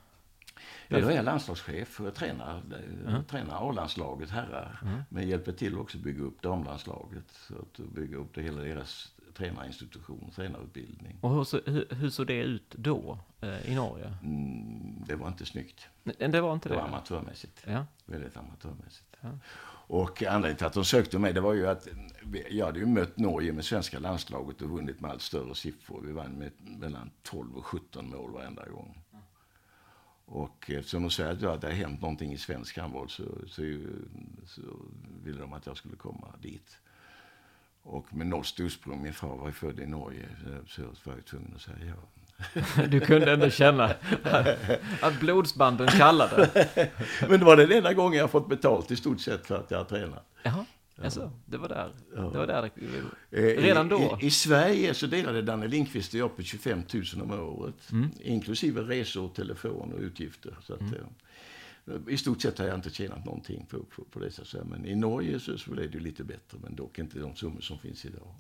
[0.88, 2.62] Ja, då är jag landslagschef och jag tränar,
[3.08, 3.24] mm.
[3.24, 4.80] tränar A-landslaget herrar.
[4.84, 5.02] Mm.
[5.10, 7.32] Men hjälper till också att bygga upp damlandslaget.
[7.32, 11.18] Så att bygga upp det hela deras tränarinstitution, tränarutbildning.
[11.22, 14.14] Och hur, så, hur, hur såg det ut då eh, i Norge?
[14.24, 15.88] Mm, det var inte snyggt.
[16.04, 16.76] Det var inte det?
[16.76, 17.64] Det var amatörmässigt.
[17.68, 17.86] Ja.
[18.06, 19.16] Väldigt amatörmässigt.
[19.22, 19.30] Ja.
[19.94, 21.88] Och anledningen till att de sökte mig, det var ju att
[22.50, 26.02] jag hade ju mött Norge med svenska landslaget och vunnit med allt större siffror.
[26.02, 29.04] Vi vann med mellan 12 och 17 mål varenda gång.
[30.26, 33.62] Och eftersom de säger att det har hänt någonting i svensk handboll så, så,
[34.46, 34.62] så
[35.24, 36.80] ville de att jag skulle komma dit.
[37.84, 40.30] Och med norskt ursprung, min far var ju född i Norge,
[40.68, 42.22] så var jag tvungen att säga ja.
[42.90, 43.96] Du kunde ändå känna
[45.02, 46.70] att blodsbanden kallade.
[47.30, 49.78] Men det var den enda gången jag fått betalt i stort sett för att jag
[49.78, 50.26] har tränat.
[50.44, 50.66] Jaha,
[50.96, 51.04] ja.
[51.04, 51.92] alltså, det var där.
[52.16, 52.22] Ja.
[52.22, 52.72] Det var där.
[53.32, 54.18] Eh, redan då?
[54.22, 57.92] I, i, I, Sverige så delade Danne Lindqvist och jag på 25 000 om året.
[57.92, 58.10] Mm.
[58.20, 60.58] Inklusive resor, telefon och utgifter.
[60.62, 60.94] Så att, mm.
[62.10, 64.64] I stort sett har jag inte tjänat någonting på, på, på dessa.
[64.64, 67.80] Men i Norge så, så blev det lite bättre, men dock inte de summor som
[67.80, 68.36] finns idag.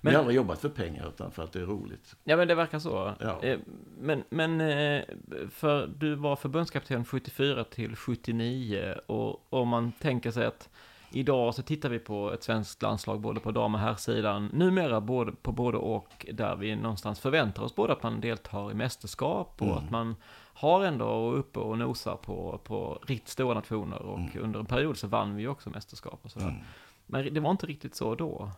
[0.00, 2.16] Men, jag har aldrig jobbat för pengar utan för att det är roligt.
[2.24, 3.14] Ja men det verkar så.
[3.20, 3.42] Ja.
[3.42, 3.58] Eh,
[4.00, 5.04] men, men eh,
[5.50, 10.68] för du var förbundskapten 74 till 79 och om man tänker sig att
[11.12, 14.50] idag så tittar vi på ett svenskt landslag både på dam och herrsidan.
[14.52, 18.74] Numera både, på både och där vi någonstans förväntar oss både att man deltar i
[18.74, 19.78] mästerskap och mm.
[19.78, 20.16] att man
[20.54, 24.30] har ändå uppe och nosar på, på riktigt stora nationer och mm.
[24.40, 26.48] under en period så vann vi också mästerskap och sådär.
[26.48, 26.60] Mm.
[27.06, 28.50] Men det var inte riktigt så då.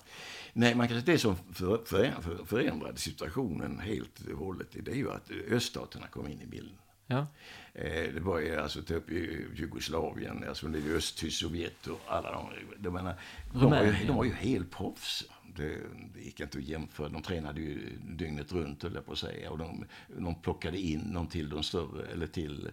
[0.53, 4.97] Nej, man kan säga det som för, för, förändrade situationen helt och hållet, det är
[4.97, 6.79] ju att öststaterna kom in i bilden.
[7.07, 7.27] Ja.
[7.75, 9.11] Eh, det var ju alltså typ
[9.55, 12.49] Jugoslavien, alltså det Östtysk, Sovjet och alla de.
[12.79, 13.15] de, menar,
[13.53, 15.25] de, var ju, de var ju helt proffs.
[15.57, 15.79] Det,
[16.15, 17.09] det, gick inte att jämföra.
[17.09, 19.51] De tränade ju dygnet runt, höll jag på att säga.
[19.51, 19.85] Och de,
[20.19, 22.71] de plockade in dem till de större, eller till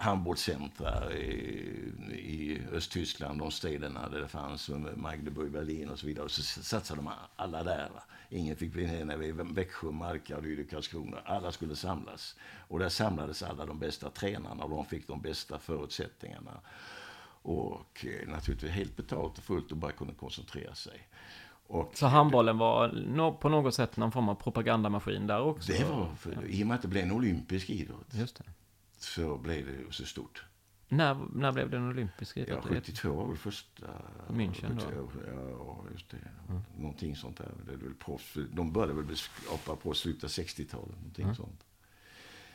[0.00, 6.24] handbollscentra i, i Östtyskland, de städerna där det fanns, Magdeburg, Berlin och så vidare.
[6.24, 7.90] Och så satsade de alla där.
[8.28, 11.16] Ingen fick bli nere i Växjö, Markaryd, Karlskrona.
[11.24, 12.36] Alla skulle samlas.
[12.68, 16.60] Och där samlades alla de bästa tränarna och de fick de bästa förutsättningarna.
[17.42, 21.08] Och eh, naturligtvis helt betalt och fullt och bara kunde koncentrera sig.
[21.66, 25.72] Och, så handbollen var på något sätt någon form av propagandamaskin där också?
[25.72, 28.14] Det var, för, i och med att det blev en olympisk idrott.
[28.14, 28.44] Just det
[29.02, 30.44] så blev det så stort.
[30.88, 32.66] När, när blev den olympisk Ja, idrott?
[32.68, 33.86] 72 var väl första...
[34.28, 35.08] München då?
[35.08, 36.30] 70, Ja, just det.
[36.78, 37.52] Någonting sånt där.
[37.66, 38.36] Det är väl proffs.
[38.52, 40.96] De började väl skapa på slutet av 60-talet.
[40.96, 41.64] Någonting sånt.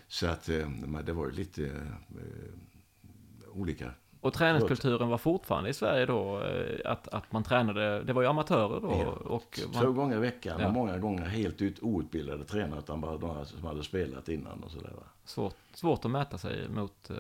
[0.08, 1.66] Så att eh, men det var ju lite
[2.10, 3.92] eh, olika.
[4.26, 8.28] Och träningskulturen var fortfarande i Sverige då, eh, att, att man tränade, det var ju
[8.28, 8.92] amatörer då.
[8.92, 10.58] Ja, och Två man, gånger i veckan.
[10.60, 10.68] Ja.
[10.68, 12.80] Och många gånger helt ut outbildade tränare.
[12.80, 14.94] Utan bara några som hade spelat innan och sådär.
[15.26, 17.16] Svårt, svårt att mäta sig mot eh,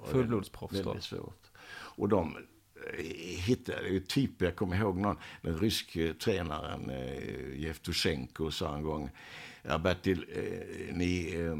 [0.00, 0.88] och fullblodsproffs då.
[0.88, 1.50] Väldigt svårt.
[1.74, 3.04] Och de eh,
[3.46, 9.10] hittade ju typer, jag kommer ihåg någon, den ryske tränaren eh, Jevtusjenko sa en gång,
[9.62, 11.56] ja Bertil, eh, ni, eh,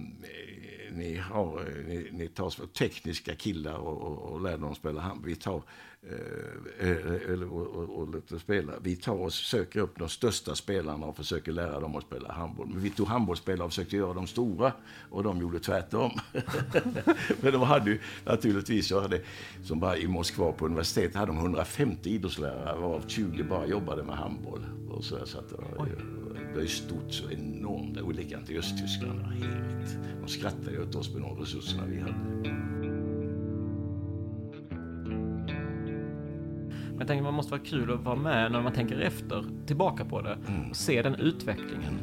[0.93, 5.25] ni, har, eh, ni, ni tar tekniska killar och, och, och lär dem spela hand.
[5.25, 5.63] Vi tar,
[6.11, 8.73] Eh, eh, eh, eller, och, och, låter spela.
[8.83, 12.69] Vi tar och söker upp de största spelarna och försöker lära dem att spela handboll.
[12.69, 14.73] Men vi tog handbollsspelare och försökte göra dem stora
[15.11, 16.11] och de gjorde tvärtom.
[17.41, 19.21] Men de hade ju naturligtvis, jag hade,
[19.65, 24.17] som bara i Moskva på universitetet, hade de 150 idrottslärare varav 20 bara jobbade med
[24.17, 24.67] handboll.
[24.91, 25.89] Och så, så att det var,
[26.55, 28.01] det är ju stort så enormt.
[28.01, 29.21] Och likadant i Östtyskland.
[29.21, 32.72] Helt, de skrattade ju åt oss med de resurserna vi hade.
[37.03, 40.21] Jag tänker man måste vara kul att vara med när man tänker efter, tillbaka på
[40.21, 40.71] det, Mm.
[40.71, 41.99] och se den utvecklingen.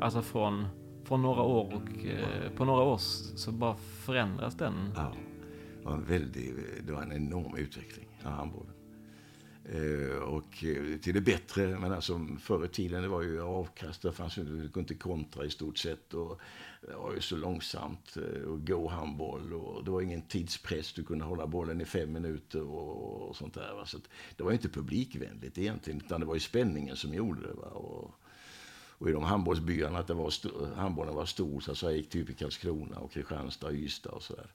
[0.00, 0.66] Alltså från,
[1.04, 2.96] från några år och eh, på några år
[3.36, 4.74] så bara förändras den.
[4.96, 5.12] Ja,
[5.78, 6.54] det var en, väldig,
[6.86, 8.72] det var en enorm utveckling av handbollen.
[9.64, 14.02] Eh, och eh, till det bättre, men alltså förr i tiden det var ju avkast,
[14.02, 16.40] det fanns ju du kunde inte kontra i stort sett och
[16.88, 21.04] det var ju så långsamt eh, och gå handboll och det var ingen tidspress, du
[21.04, 23.74] kunde hålla bollen i fem minuter och, och sånt där.
[23.74, 23.86] Va?
[23.86, 27.52] Så att det var inte publikvänligt egentligen, utan det var ju spänningen som gjorde det.
[27.54, 27.66] Va?
[27.66, 28.14] Och,
[28.98, 30.32] och i de handbollsbyarna, att det var
[30.76, 34.22] handbollen var stor, så, så jag gick typ i Karlskrona och Kristianstad och Ystad och
[34.22, 34.46] sådär.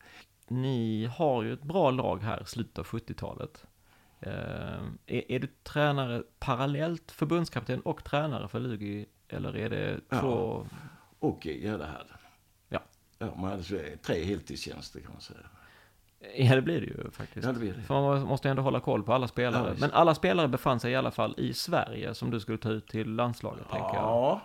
[0.48, 3.64] Ni har ju ett bra lag här i slutet av 70-talet.
[4.20, 4.32] Eh,
[5.06, 9.06] är, är du tränare parallellt förbundskapten och tränare för Lugi?
[9.28, 10.20] Eller är det Ja.
[10.22, 10.68] två?
[11.20, 12.08] Och i Gärdehärden.
[12.10, 12.17] Ja.
[13.20, 15.40] Ja, man hade tre heltidstjänster kan man säga.
[16.38, 17.46] Ja, det blir det ju faktiskt.
[17.48, 17.82] Ja, det blir det.
[17.82, 19.70] För man måste ju ändå hålla koll på alla Ja, spelare.
[19.70, 19.82] visst.
[19.82, 22.88] Men alla spelare befann sig i alla fall i Sverige som du skulle ta ut
[22.88, 24.42] till landslaget, tänker jag.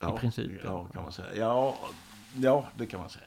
[0.00, 0.16] Ja.
[0.16, 0.70] I princip, ja.
[0.70, 1.28] Ja, kan man säga.
[1.36, 1.76] Ja,
[2.36, 3.24] ja, det kan man säga.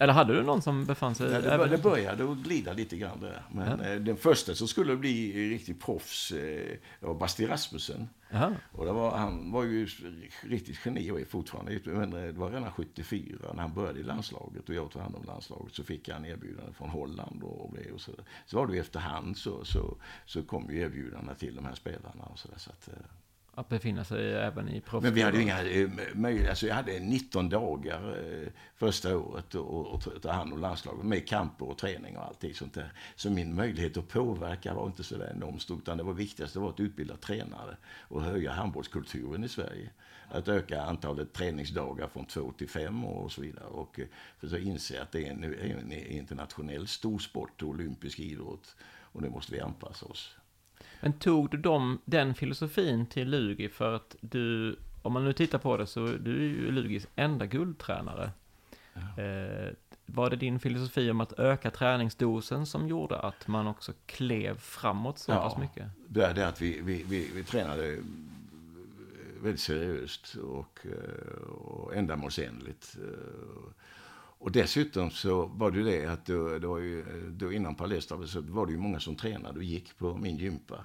[0.00, 2.96] Eller hade du någon som befann sig Ja, det, bör, det började att glida lite
[2.96, 3.42] grann där.
[3.52, 8.08] Men eh, den första som skulle bli riktigt proffs, eh, var Basti Rasmussen.
[8.30, 8.54] Jaha.
[8.72, 9.88] Och det var, han var ju
[10.42, 11.80] riktigt geni och är fortfarande.
[11.84, 15.16] Men eh, det var redan 74 när han började i landslaget och jag tog hand
[15.16, 15.74] om landslaget.
[15.74, 18.12] Så fick han erbjudande från Holland och det och så.
[18.46, 22.24] Så var det ju efterhand så, så, så kom ju erbjudandena till de här spelarna
[22.24, 22.58] och så där.
[22.58, 22.94] Så att, eh,
[23.58, 25.02] att befinna sig även i proffs...
[25.02, 26.50] men vi hade ju inga eh, möjligheter.
[26.50, 31.68] Alltså jag hade 19 dagar eh, första året att ta- hand om landslaget med kamper
[31.68, 32.92] och träning och allting sånt där.
[33.16, 35.78] Så min möjlighet att påverka var inte så där enormt stor.
[35.78, 39.90] Utan det var viktigaste var att utbilda tränare och höja handbollskulturen i Sverige.
[40.30, 43.66] Att öka antalet träningsdagar från två till fem och så vidare.
[43.66, 44.06] Och eh,
[44.38, 48.76] för att inse att det är en, en internationell storsport och olympisk idrott.
[49.12, 50.34] Och nu måste vi anpassa oss.
[51.00, 55.58] Men tog du dem, den filosofin till Lugi för att du, om man nu tittar
[55.58, 58.30] på det så du är ju Lugis enda guldtränare.
[58.94, 59.72] Eh,
[60.06, 65.18] var det din filosofi om att öka träningsdosen som gjorde att man också klev framåt
[65.18, 65.40] så Ja.
[65.42, 65.86] pass mycket?
[66.08, 67.98] Det är det att vi, vi, vi, vi tränade
[69.42, 72.96] väldigt seriöst och, eh, och ändamålsenligt.
[74.38, 76.78] Och dessutom så var det ju det att då, då,
[77.30, 80.84] då innan Palestra så var det ju många som tränade och gick på min gympa.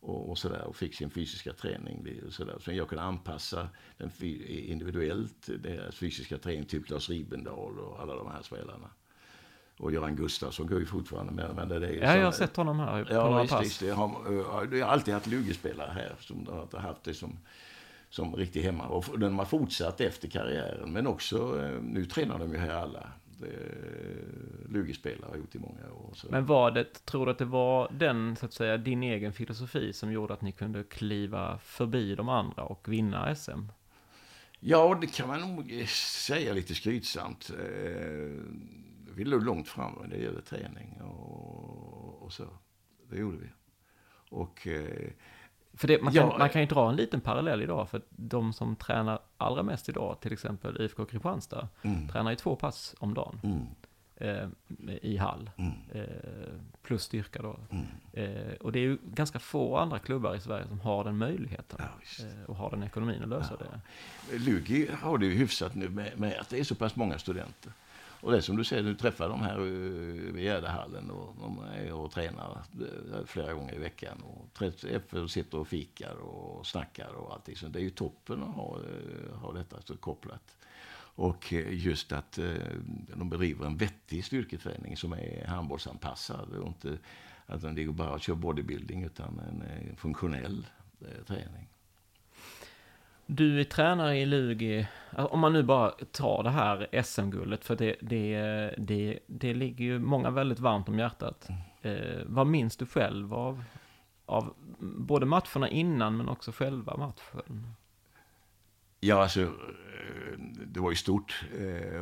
[0.00, 2.06] Och, och sådär och fick sin fysiska träning.
[2.26, 2.58] och Så, där.
[2.58, 3.68] så jag kunde anpassa
[3.98, 4.10] den
[4.46, 8.90] individuellt, deras fysiska träning, typ Lars Ribendal och alla de här spelarna.
[9.78, 11.54] Och Göran Gustafsson går ju fortfarande med.
[11.56, 13.64] Men det är Ja, jag har sett honom här på Ja, några visst, pass.
[13.64, 13.82] visst.
[13.82, 14.32] Jag har,
[14.76, 17.38] jag har alltid haft lugespelare här som har haft det som,
[18.16, 18.86] som riktigt hemma.
[18.86, 20.92] Och den har fortsatt efter karriären.
[20.92, 23.12] Men också, eh, nu tränar de ju här alla.
[24.68, 26.10] Lugespelare har gjort i många år.
[26.14, 26.26] Så.
[26.30, 29.92] Men var det, tror du att det var den, så att säga, din egen filosofi
[29.92, 33.60] som gjorde att ni kunde kliva förbi de andra och vinna SM?
[34.60, 35.86] Ja, det kan man nog eh,
[36.26, 37.50] säga lite skrytsamt.
[37.50, 38.42] Eh,
[39.14, 42.44] Vi låg långt fram när det gäller träning och, och så.
[43.10, 43.48] Det gjorde vi.
[44.30, 45.10] Och eh,
[45.76, 48.52] För det, man, kan, Ja, man kan ju dra en liten parallell idag, för de
[48.52, 52.08] som tränar allra mest idag, till exempel IFK Kristianstad, Mm.
[52.08, 53.66] tränar ju två pass om dagen mm,
[54.16, 56.04] eh, i hall, mm, eh,
[56.82, 57.56] plus styrka då.
[57.70, 57.86] mm.
[58.12, 61.78] Eh, och det är ju ganska få andra klubbar i Sverige som har den möjligheten
[61.82, 63.80] Ja, eh, och har den ekonomin att lösa det.
[64.38, 67.72] Lugi har det ju hyfsat nu med, med att det är så pass många studenter.
[68.20, 71.58] Och det är som du säger, du träffar de här eh, vid Gärdehallen och de
[71.58, 74.22] är och tränar eh, flera gånger i veckan.
[74.22, 74.62] Och
[75.22, 77.56] och sitter och fikar och snackar och allting.
[77.56, 80.56] Så det är ju toppen att ha, eh, ha detta så kopplat.
[81.18, 82.38] Och just att
[83.14, 86.52] de bedriver en vettig styrketräning som är handbollsanpassad.
[86.52, 86.98] Och inte
[87.46, 90.66] att de ligger bara och kör bodybuilding utan en funktionell
[91.26, 91.68] träning.
[93.26, 97.96] Du är tränare i Lugi, om man nu bara tar det här SM-guldet, för det,
[98.00, 98.38] det,
[98.78, 101.48] det, det ligger ju många väldigt varmt om hjärtat.
[101.48, 101.60] Mm.
[101.96, 103.64] Eh, vad minns du själv av,
[104.26, 107.74] av både matcherna innan men också själva matchen?
[109.00, 109.52] Ja, alltså
[110.66, 111.44] det var ju stort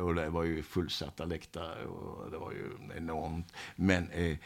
[0.01, 3.53] och det var ju fullsatta läktare och det var ju enormt.
[3.75, 4.37] Men eh,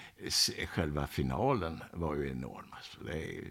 [0.68, 2.66] själva finalen var ju enorm.
[2.72, 3.44] Alltså, det är,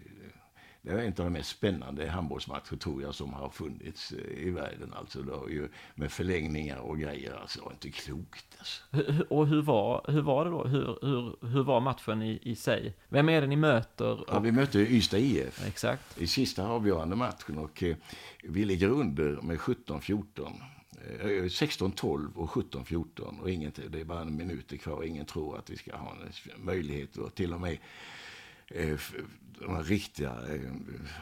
[0.81, 4.49] det är en av de mest spännande handbollsmatcher tror jag som har funnits eh, i
[4.49, 4.93] världen.
[4.93, 7.33] Alltså det ju med förlängningar och grejer.
[7.41, 8.45] Alltså det var inte klokt.
[8.57, 8.83] Alltså.
[9.29, 10.63] Och hur var, hur var det då?
[10.63, 12.93] Hur, hur, hur var matchen i, i sig?
[13.09, 14.23] Vem är det ni möter?
[14.27, 15.67] Ja, vi möter Ystad IF.
[15.67, 16.21] Exakt.
[16.21, 17.95] I sista avgörande matchen och eh,
[18.43, 20.51] vi ligger under med 17-14.
[21.09, 25.03] 16-12 och 17-14 och ingen, det är bara en minut kvar.
[25.03, 27.79] Ingen tror att vi ska ha en möjlighet och till och med eh,
[28.69, 28.99] Eh,
[29.59, 30.71] de här riktiga eh,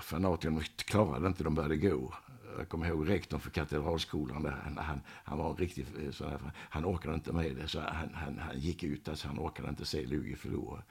[0.01, 2.13] fanatikerna klarade inte, de började gå.
[2.57, 6.29] Jag kommer ihåg rektorn för Katedralskolan, där han, han, han var en riktig eh, sån
[6.29, 9.69] här, han orkade inte med det, så han, han, han gick ut, alltså han orkade
[9.69, 10.81] inte se Lugi förlora.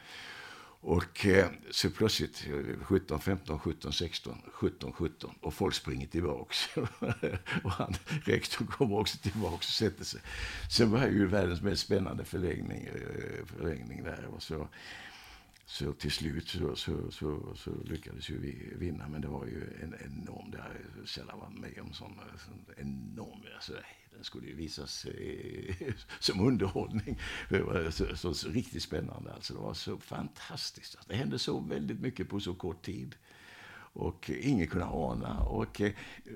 [0.81, 2.47] Och eh, så plötsligt
[2.83, 6.69] 17, 15, 17, 16, 17, 17 och folk springer tillbaks.
[7.65, 7.95] och han,
[8.25, 10.21] rektorn kommer också tillbaks och sätter sig.
[10.71, 12.89] Sen var det ju världens mest spännande förlängning,
[13.47, 14.27] förlängning där.
[14.27, 14.69] Och så,
[15.69, 19.09] så till slut så, så, så, så, lyckades ju vi vinna.
[19.09, 22.65] Men det var ju en enorm, det har jag sällan varit med om, sån, sån
[22.77, 23.73] enorm, alltså,
[24.11, 25.75] den skulle ju visas eh,
[26.21, 27.19] som underhållning.
[27.49, 29.55] Det var så, så, så, riktigt spännande alltså.
[29.55, 30.99] Det var så fantastiskt.
[31.09, 33.17] Det hände så väldigt mycket på så kort tid.
[33.99, 35.41] Och ingen kunde ana.
[35.41, 35.93] Och eh,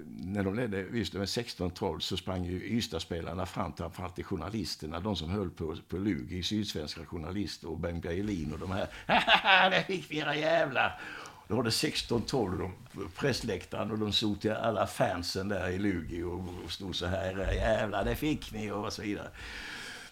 [0.07, 5.17] när de ledde Ystad med 16-12 så sprang ju Ystadspelarna fram framförallt till journalisterna, de
[5.17, 8.89] som höll på, på Lugi, sydsvenska journalister och Bengt Bergelin och de här.
[9.07, 11.01] Haha, det fick vi era jävlar!
[11.49, 12.71] Då var det 16-12
[13.17, 17.53] pressläktaren och de såg till alla fansen där i Lugi och, och stod så här,
[17.53, 19.29] jävlar det fick ni och så vidare.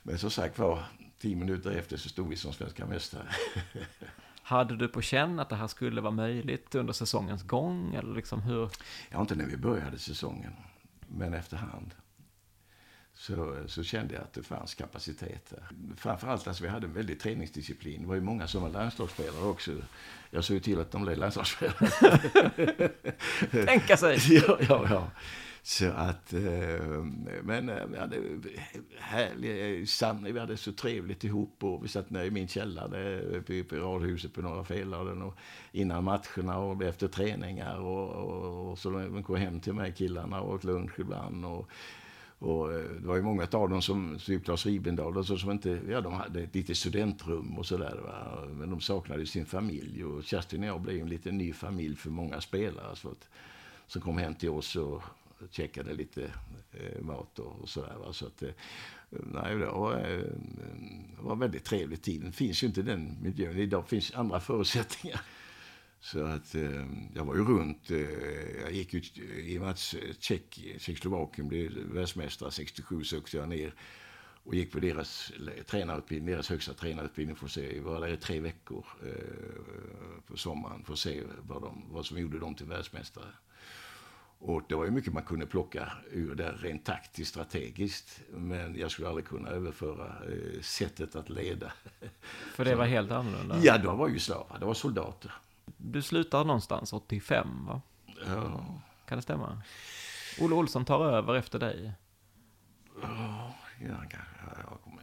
[0.03, 0.83] Men som sagt var,
[1.21, 3.29] tio minuter efter så stod vi som svenska mästare.
[4.49, 7.95] Hade du på känn att det här skulle vara möjligt under säsongens gång?
[7.95, 8.71] Eller liksom hur?
[9.11, 10.53] Ja, inte när vi började säsongen,
[11.09, 11.95] men efterhand.
[13.21, 15.69] Så, så kände jag att det fanns kapacitet där.
[15.97, 18.03] Framförallt alltså vi hade en väldig träningsdisciplin.
[18.03, 19.73] Det var ju många som var landslagsspelare också.
[20.31, 22.91] Jag såg ju till att de blev landslagsspelare.
[23.67, 24.19] Tänka sig!
[24.49, 25.11] ja, ja, ja.
[25.63, 27.05] Så att, eh,
[27.43, 28.17] men eh, vi hade
[28.99, 33.77] härligt, vi hade så trevligt ihop och vi satt nere i min källare uppe på
[33.77, 35.35] radhuset på Norra Fälaren och
[35.73, 40.41] innan matcherna och efter träningar och, och, och så de kom hem till mig killarna
[40.41, 41.71] och åt lunch ibland och
[42.39, 45.81] och eh, det var ju många av dem som, typ Lars Ribendahl, alltså, som inte,
[45.89, 48.01] ja de hade ett litet studentrum och sådär.
[48.53, 52.11] Men de saknade sin familj och Kerstin och jag blev en liten ny familj för
[52.11, 52.97] många spelare.
[52.97, 53.29] Så att,
[53.87, 55.03] som kom hem till oss och
[55.51, 56.31] checkade lite
[56.73, 58.13] eh, mat och, och sådär.
[58.13, 58.51] Så att, eh,
[59.11, 60.23] nej, det var, eh,
[61.17, 62.21] det var väldigt trevlig tid.
[62.21, 63.57] Det finns ju inte den miljön.
[63.57, 65.21] Idag finns andra förutsättningar.
[66.01, 67.91] Så att eh, jag var ju runt.
[67.91, 69.95] Eh, jag gick ut i och med att
[70.79, 73.75] Tjeckoslovakien blev världsmästare 67 så åkte jag ner
[74.49, 75.33] och gick på deras
[75.67, 77.77] tränarutbildning, deras högsta tränarutbildning för att se.
[77.77, 82.07] Jag var där i tre veckor eh, på sommaren för att se vad, de, vad
[82.07, 83.29] som gjorde dem till världsmästare.
[84.41, 88.21] Och det var ju mycket man kunde plocka ur det rent taktiskt, strategiskt.
[88.31, 91.73] Men jag skulle aldrig kunna överföra eh, sättet att leda.
[92.55, 93.59] För det var helt annorlunda?
[93.63, 95.33] Ja, de var ju slavar, det var soldater.
[95.79, 97.83] Du slutar någonstans 85, va?
[98.27, 98.81] Ja.
[99.07, 99.63] Kan det stämma?
[100.41, 101.93] Olle Olsson tar över efter dig.
[103.03, 104.35] Ja, gör han kanske.
[104.71, 105.03] Jag kommer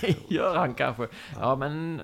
[0.00, 1.08] det gör han kanske.
[1.36, 2.02] Ja, men...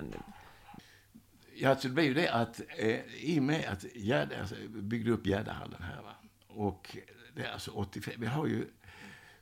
[1.55, 5.11] Ja, alltså, det blev ju det att eh, i och med att Gärde, alltså, byggde
[5.11, 6.15] upp Gärdehallen här, va?
[6.47, 6.97] och
[7.35, 8.67] det är alltså 85, vi har ju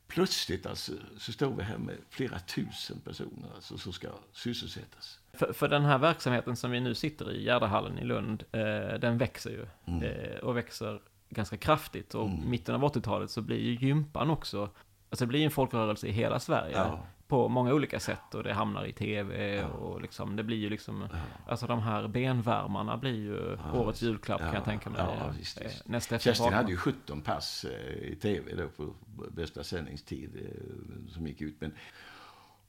[0.07, 5.18] plötsligt alltså, så står vi här med flera tusen personer alltså, som ska sysselsättas.
[5.33, 9.17] För, för den här verksamheten som vi nu sitter i, Gärdehallen i Lund, eh, den
[9.17, 9.65] växer ju.
[9.85, 10.03] Mm.
[10.03, 12.15] Eh, och växer ganska kraftigt.
[12.15, 12.49] Och mm.
[12.49, 14.69] mitten av 80-talet så blir ju gympan också,
[15.09, 16.73] alltså det blir en folkrörelse i hela Sverige.
[16.75, 16.99] Ja
[17.29, 19.67] på många olika sätt och det hamnar i tv ja.
[19.67, 21.19] och liksom, det blir ju liksom, ja.
[21.47, 25.01] alltså de här benvärmarna blir ju årets julklapp kan jag tänka mig.
[25.01, 25.87] Ja, visst, visst.
[25.87, 28.93] Nästa Kerstin hade ju 17 pass eh, i tv då på
[29.31, 31.55] bästa sändningstid eh, som gick ut.
[31.59, 31.73] Men,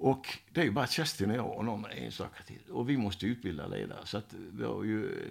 [0.01, 2.71] Och det är ju bara Kerstin och jag och någon enstaka till.
[2.71, 4.07] Och vi måste utbilda ledare.
[4.07, 5.29] Så att vi har ju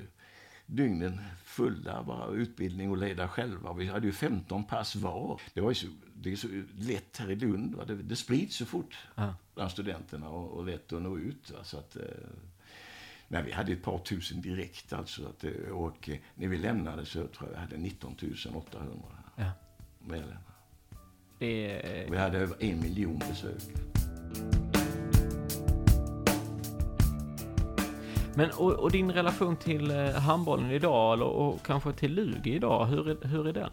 [0.65, 3.74] dygnen fulla bara utbildning och leda själva.
[3.74, 5.41] Vi hade ju 15 pass var.
[5.53, 6.47] Det var ju så, det är så
[6.78, 7.76] lätt här i Lund.
[7.76, 7.86] Va?
[7.86, 9.36] Det, det sprids så fort ja.
[9.55, 11.51] bland studenterna och, och lätt att nå ut.
[11.51, 11.63] Va?
[11.63, 12.03] Så att, eh,
[13.28, 15.28] men vi hade ett par tusen direkt alltså.
[15.28, 18.15] Att, eh, och när vi lämnade så tror jag vi hade 19
[18.53, 18.93] 800
[19.36, 19.51] ja.
[19.99, 20.41] medlemmar.
[21.39, 22.07] Det...
[22.11, 23.99] Vi hade över en miljon besök.
[28.40, 32.86] Men och, och, din relation till eh, handbollen idag och, och kanske till Lugi idag,
[32.86, 33.72] hur är, hur är den?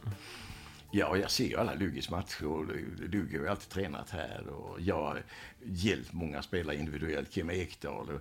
[0.91, 2.67] Ja, jag ser ju alla Lugis matcher och
[2.99, 5.23] Lugi har ju alltid tränat här och jag har
[5.65, 7.31] hjälpt många spelare individuellt.
[7.31, 8.21] Kim Ekdahl och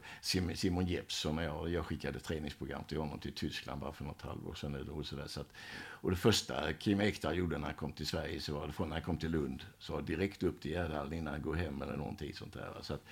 [0.56, 4.90] Simon Jeppsson jag, jag skickade träningsprogram till honom till Tyskland bara för något halvår sedan.
[4.90, 8.08] Och, så där, så att, och det första Kim Ekdahl gjorde när han kom till
[8.08, 11.14] Sverige, så var det när han kom till Lund, så var direkt upp till Gärdhallen
[11.14, 12.74] innan han går hem eller någonting sånt där.
[12.82, 13.04] Så att,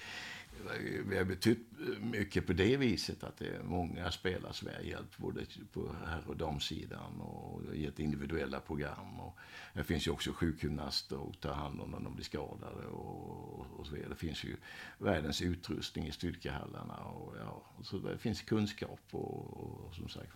[1.05, 1.67] vi har betytt
[2.01, 5.41] mycket på det viset att det är många spelare som har hjälpt både
[5.73, 9.19] på herr och damsidan och gett individuella program.
[9.19, 9.37] Och
[9.73, 13.87] det finns ju också sjukgymnaster och tar hand om när de blir skadade och, och
[13.87, 14.09] så vidare.
[14.09, 14.55] Det finns ju
[14.97, 20.33] världens utrustning i styrkehallarna och ja, så det finns kunskap och, och som sagt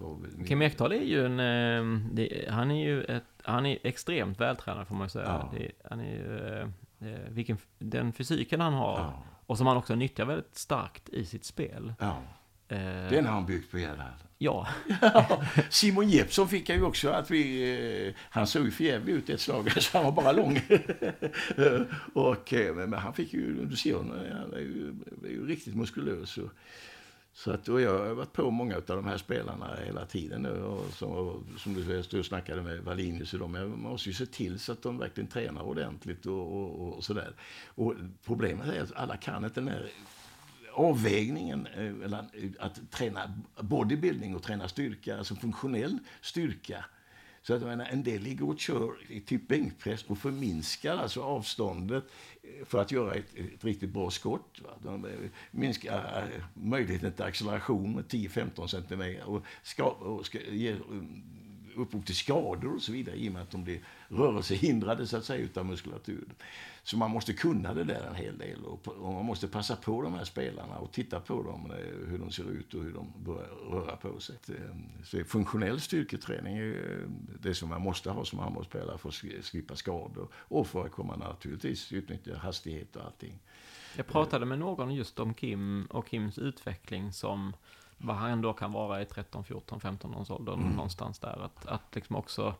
[0.47, 4.88] Kim Ekdahl är ju en, eh, det, han är ju ett, han är extremt vältränad
[4.88, 5.26] får man säga.
[5.26, 5.53] Ja.
[5.57, 6.59] Det, han är ju,
[7.09, 11.26] eh, vilken, den fysiken han har ja och som han också nyttjar väldigt starkt i
[11.26, 11.93] sitt spel.
[12.00, 12.22] Ja.
[12.68, 12.78] Eh,
[13.10, 14.14] Den har han byggt på Gärdhallen.
[14.39, 14.68] Ja.
[15.70, 18.08] Simon Jeppsson fick jag ju också att vi...
[18.08, 20.62] Eh, han såg ju förjävlig ut ett slag, så han var bara lång.
[22.14, 25.76] och, eh, men han fick ju, du ser honom, han är ju, är ju riktigt
[25.76, 26.38] muskulös.
[26.38, 26.50] Och,
[27.38, 30.64] så att, och jag har varit på många av de här spelarna hela tiden nu.
[30.64, 33.52] Och som, som du, du snackade med Wallinius och dem.
[33.52, 37.36] Man måste ju se till så att de verkligen tränar ordentligt och, och, och sådär.
[37.66, 37.94] Och
[38.26, 39.90] problemet är att alla kan inte den här
[40.74, 42.26] avvägningen eh, mellan
[42.60, 46.86] att träna bodybuilding och träna styrka, alltså funktionell styrka
[47.48, 52.04] så att menar, en del ligger och kör i typ bänkpress och förminskar alltså avståndet
[52.43, 54.62] eh, för att göra ett, ett riktigt bra skott.
[54.64, 54.70] Va?
[54.84, 55.12] De eh,
[55.52, 60.80] minskar eh, möjligheten till acceleration med 10-15 cm och, ska, och ska, ger
[61.78, 65.25] upphov till skador och så vidare i och med att de blir rörelsehindrade så att
[65.25, 66.25] säga utav muskulatur.
[66.84, 70.01] Så man måste kunna det där en hel del och, och, man måste passa på
[70.01, 73.13] de här spelarna och titta på dem, eh, hur de ser ut och hur de
[73.23, 74.36] börjar röra på sig.
[74.49, 74.55] Eh,
[75.03, 77.07] så funktionell styrketräning är
[77.39, 81.15] det som man måste ha som handbollsspelare för att slippa skador och för att komma
[81.15, 83.39] naturligtvis utnyttja hastighet och allting.
[83.95, 87.53] Jag pratade med någon just om Kim och Kims utveckling som
[87.98, 90.70] vad han ändå kan vara i 13, 14, 15 års ålder, mm.
[90.70, 91.45] någonstans där.
[91.45, 92.56] Att, att liksom också,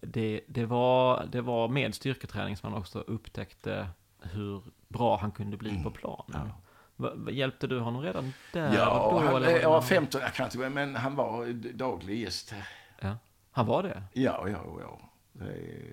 [0.00, 3.88] det, det, var, det var med styrketräning som han också upptäckte
[4.20, 5.82] hur bra han kunde bli mm.
[5.82, 6.52] på planen.
[6.96, 7.30] Ja.
[7.30, 8.74] Hjälpte du honom redan där?
[8.74, 9.60] Ja, då, han, eller?
[9.60, 12.54] jag var 15, jag kan inte, men han var daglig gäst.
[13.00, 13.16] Ja,
[13.50, 14.02] han var det?
[14.12, 15.00] Ja, ja, ja.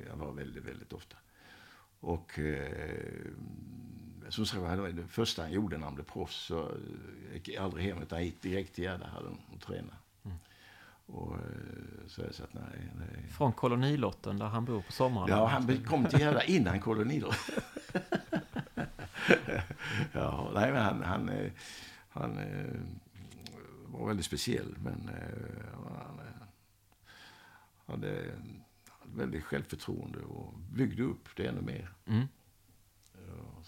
[0.09, 1.17] Han var väldigt, väldigt ofta.
[1.99, 3.31] Och eh,
[4.29, 6.71] som sagt var, det första han gjorde när han blev proffs så
[7.33, 9.97] gick aldrig hem utan gick direkt till Gärdehallen och tränade.
[10.25, 10.37] Mm.
[11.05, 13.29] Och, eh, så jag att, nej, nej.
[13.31, 15.29] Från kolonilotten där han bor på sommaren?
[15.29, 17.63] Ja, han kom till Gärda innan kolonilotten.
[20.11, 21.51] ja, nej, men han, han, eh,
[22.09, 22.79] han, eh,
[23.87, 24.75] var väldigt speciell.
[24.83, 25.09] Men
[25.73, 26.19] han
[27.85, 28.31] hade
[29.03, 31.89] väldigt självförtroende och byggde upp det ännu mer.
[32.05, 32.27] Mm.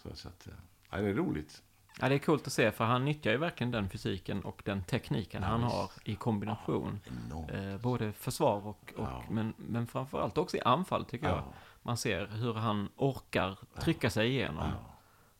[0.04, 0.47] Så, så att,
[0.89, 1.62] ja, det är roligt.
[1.99, 4.84] Ja, det är coolt att se, för han nyttjar ju verkligen den fysiken och den
[4.84, 6.99] tekniken ja, han har i kombination.
[7.30, 9.24] Ja, eh, både försvar och, och ja.
[9.30, 11.43] men, men framförallt också i anfall tycker jag.
[11.82, 14.72] Man ser hur han orkar trycka sig igenom.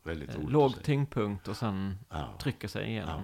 [0.02, 1.98] Väldigt eh, låg tyngdpunkt och sen
[2.38, 3.22] trycker sig igenom.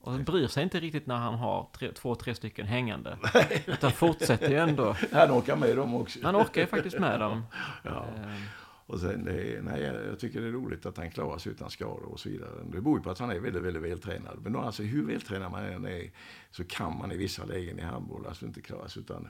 [0.00, 3.18] Och han bryr sig inte riktigt när han har tre, två, tre stycken hängande.
[3.66, 4.96] utan fortsätter ju ändå.
[5.12, 6.18] Han orkar med dem också.
[6.22, 7.46] Han orkar ju faktiskt med dem.
[7.82, 8.04] Ja.
[8.16, 8.42] Eh,
[8.86, 12.02] och sen, det, nej, jag tycker det är roligt att han klarar sig utan skador
[12.02, 12.50] och så vidare.
[12.72, 14.38] Det beror ju på att han är väldigt, väldigt vältränad.
[14.42, 16.10] Men alltså, hur vältränad man än är
[16.50, 19.28] så kan man i vissa lägen i handboll alltså inte klara sig utan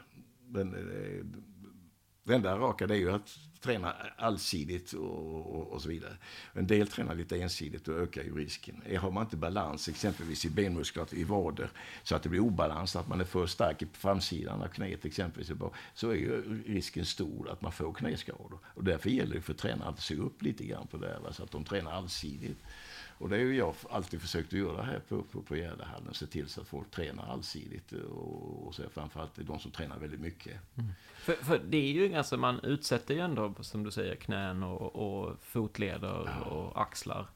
[0.49, 1.25] men, eh,
[2.27, 6.17] det enda raka det är ju att träna allsidigt och, och, och, så vidare.
[6.53, 8.83] En del tränar lite ensidigt och ökar ju risken.
[8.87, 11.71] Eh, har man inte balans exempelvis i benmuskler, i vader,
[12.03, 15.51] så att det blir obalans, att man är för stark på framsidan av knät exempelvis,
[15.95, 18.59] så är ju risken stor att man får knäskador.
[18.65, 21.43] Och därför gäller det för tränare att se upp lite grann på det här, så
[21.43, 22.59] att de tränar allsidigt.
[23.19, 26.15] Och det har ju jag alltid försökt att göra här på, på, på Gärdehallen.
[26.15, 27.93] Se till så att folk tränar allsidigt.
[27.93, 30.61] Och, och så framförallt de som tränar väldigt mycket.
[30.77, 30.93] Mm.
[31.27, 34.97] För, för, det är ju, alltså man utsätter ju ändå, som du säger, knän och,
[34.97, 36.51] och fotleder ja.
[36.51, 37.27] och axlar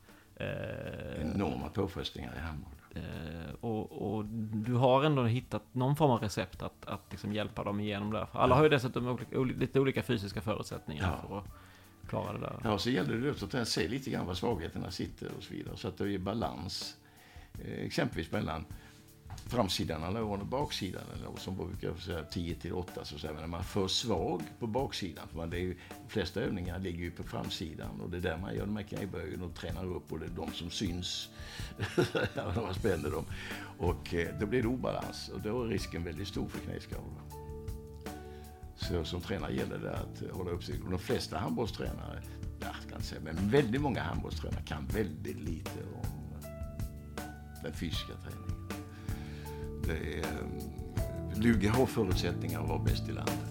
[0.40, 2.72] Eh, Enorma påfrestningar i handboll.
[2.94, 7.64] Eh, och, och, du har ändå hittat någon form av recept att, att liksom hjälpa
[7.64, 8.26] dem igenom det.
[8.32, 11.28] Alla har ju dessutom olika, lite olika fysiska förutsättningar ja.
[11.28, 12.56] för att klara det där.
[12.64, 15.76] Ja, så gäller det att se lite grann var svagheterna sitter och så vidare.
[15.76, 16.96] Så att det är balans.
[17.64, 18.64] Eh, exempelvis mellan
[19.46, 21.02] framsidan av låren och baksidan.
[21.14, 24.66] Eller som brukar säga 10 till 8 så säger man är man för svag på
[24.66, 25.28] baksidan.
[25.28, 28.20] För man, det är ju, de flesta övningar ligger ju på framsidan och det är
[28.20, 31.28] där man gör de här knäböjen och tränar upp och det är de som syns
[32.34, 33.24] när man spänner dem.
[33.78, 37.40] Och eh, då blir det obalans och då är risken väldigt stor för knäskador.
[38.76, 40.80] Så som tränare gäller det att hålla upp sig.
[40.84, 42.22] Och de flesta handbollstränare,
[42.60, 46.20] jag ska inte säga, men väldigt många handbollstränare kan väldigt lite om
[47.62, 48.49] den fysiska träningen
[49.90, 53.50] det är, eh, Lugi har förutsättningar att vara bäst i landet.